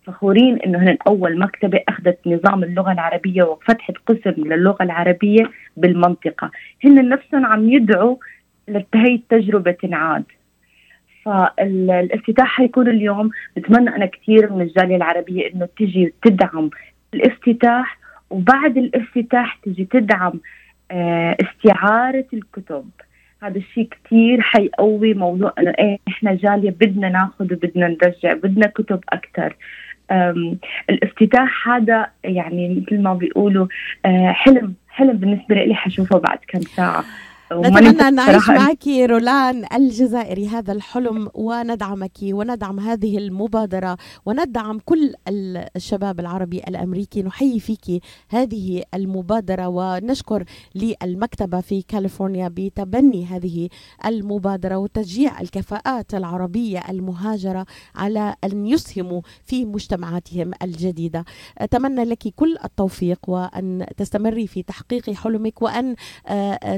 فخورين 0.06 0.58
إنه 0.58 0.80
هن 0.80 0.98
أول 1.08 1.40
مكتبة 1.40 1.80
أخذت 1.90 2.20
نظام 2.26 2.64
اللغة 2.64 2.92
العربية 2.92 3.44
وفتحت 3.44 3.94
قسم 4.08 4.34
للغة 4.38 4.84
العربية 4.84 5.44
بالمنطقة، 5.78 6.52
هن 6.86 7.10
نفسهم 7.10 7.46
عم 7.46 7.70
يدعوا 7.70 8.16
لهي 8.68 9.16
التجربه 9.16 9.72
تنعاد. 9.72 10.24
فالإفتتاح 11.26 12.48
حيكون 12.48 12.88
اليوم 12.88 13.30
بتمنى 13.58 13.90
أنا 13.90 14.06
كثير 14.06 14.54
من 14.54 14.62
الجالية 14.62 14.96
العربية 14.96 15.52
إنه 15.54 15.68
تجي 15.78 16.14
تدعم 16.24 16.70
الافتتاح 17.14 17.98
وبعد 18.30 18.78
الافتتاح 18.78 19.56
تجي 19.56 19.86
تدعم 19.86 20.34
آه 20.92 21.38
استعارة 21.42 22.26
الكتب. 22.34 22.90
هذا 23.44 23.58
الشيء 23.58 23.90
كثير 24.06 24.42
حيقوي 24.42 25.14
موضوع 25.14 25.54
إنه 25.60 25.74
إيه 25.80 25.98
إحنا 26.08 26.36
جالية 26.36 26.70
بدنا 26.70 27.10
ناخذ 27.10 27.54
وبدنا 27.54 27.88
نرجع 27.88 28.34
بدنا 28.34 28.68
كتب 28.68 29.00
أكثر 29.10 29.56
الافتتاح 30.90 31.70
هذا 31.70 32.08
يعني 32.24 32.86
مثل 32.88 33.02
ما 33.02 33.14
بيقولوا 33.14 33.68
حلم 34.32 34.74
حلم 34.90 35.18
بالنسبة 35.18 35.56
لي 35.56 35.76
حشوفه 35.76 36.20
بعد 36.20 36.40
كم 36.48 36.62
ساعة. 36.62 37.04
نتمنى 37.54 38.02
أن 38.08 38.16
نعيش 38.16 38.50
معك 38.50 38.88
رولان 38.88 39.66
الجزائري 39.74 40.48
هذا 40.48 40.74
الحلم 40.74 41.30
وندعمك 41.34 42.18
وندعم 42.24 42.80
هذه 42.80 43.18
المبادرة 43.18 43.98
وندعم 44.26 44.80
كل 44.86 45.14
الشباب 45.76 46.20
العربي 46.20 46.58
الأمريكي. 46.60 47.24
نحيي 47.24 47.60
فيك 47.60 48.04
هذه 48.30 48.84
المبادرة 48.94 49.68
ونشكر 49.68 50.44
للمكتبة 50.76 51.62
في 51.62 51.82
كاليفورنيا 51.82 52.48
بتبني 52.48 53.26
هذه 53.26 53.70
المبادرة 54.06 54.78
وتشجيع 54.78 55.42
الكفاءات 55.42 56.14
العربية 56.14 56.84
المهاجرة 56.90 57.66
على 57.96 58.36
أن 58.44 58.66
يسهموا 58.66 59.22
في 59.46 59.66
مجتمعاتهم 59.66 60.52
الجديدة. 60.64 61.26
أتمنى 61.58 62.04
لك 62.04 62.28
كل 62.36 62.58
التوفيق 62.64 63.20
وأن 63.28 63.86
تستمري 63.98 64.48
في 64.48 64.64
تحقيق 64.64 65.10
حلمك 65.10 65.62
وأن 65.62 65.96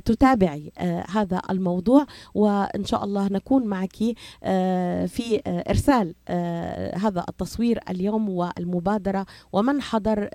تتابعي 0.06 0.62
آه 0.78 1.04
هذا 1.10 1.41
الموضوع 1.49 2.06
وإن 2.36 2.86
شاء 2.86 3.04
الله 3.04 3.28
نكون 3.28 3.67
معك 3.67 3.95
آه 4.43 5.06
في 5.06 5.41
آه 5.47 5.63
إرسال 5.69 6.15
هذا 6.95 7.23
التصوير 7.30 7.80
اليوم 7.89 8.30
والمبادرة. 8.30 9.26
ومن 9.54 9.82
حضر 9.82 10.30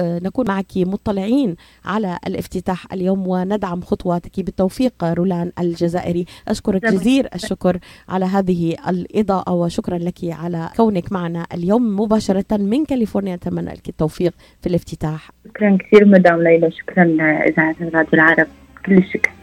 نكون 0.00 0.48
معك 0.48 0.72
مطلعين 0.76 1.56
على 1.84 2.18
الافتتاح 2.26 2.92
اليوم. 2.92 3.26
وندعم 3.26 3.80
خطواتك 3.80 4.40
بالتوفيق 4.40 5.04
رولان 5.04 5.52
الجزائري. 5.58 6.24
أشكرك 6.48 6.86
جزيل 6.86 7.28
الشكر 7.34 7.78
على 8.08 8.24
هذه 8.24 8.76
الإضاءة 8.88 9.52
وشكرا 9.52 9.98
لك 9.98 10.18
على 10.24 10.68
كونك 10.76 11.12
معنا 11.12 11.46
اليوم. 11.54 12.00
مباشرة 12.00 12.56
من 12.56 12.84
كاليفورنيا 12.84 13.34
أتمنى 13.34 13.70
لك 13.70 13.88
التوفيق 13.88 14.34
في 14.60 14.68
الافتتاح. 14.68 15.30
شكرا 15.48 15.78
كثير 15.80 16.04
مدام 16.04 16.42
ليلى 16.42 16.70
شكرا 16.70 17.04
إذاعة 17.48 17.76
راديو 17.80 18.14
العرب. 18.14 18.46
كل 18.86 18.98
الشكر. 18.98 19.32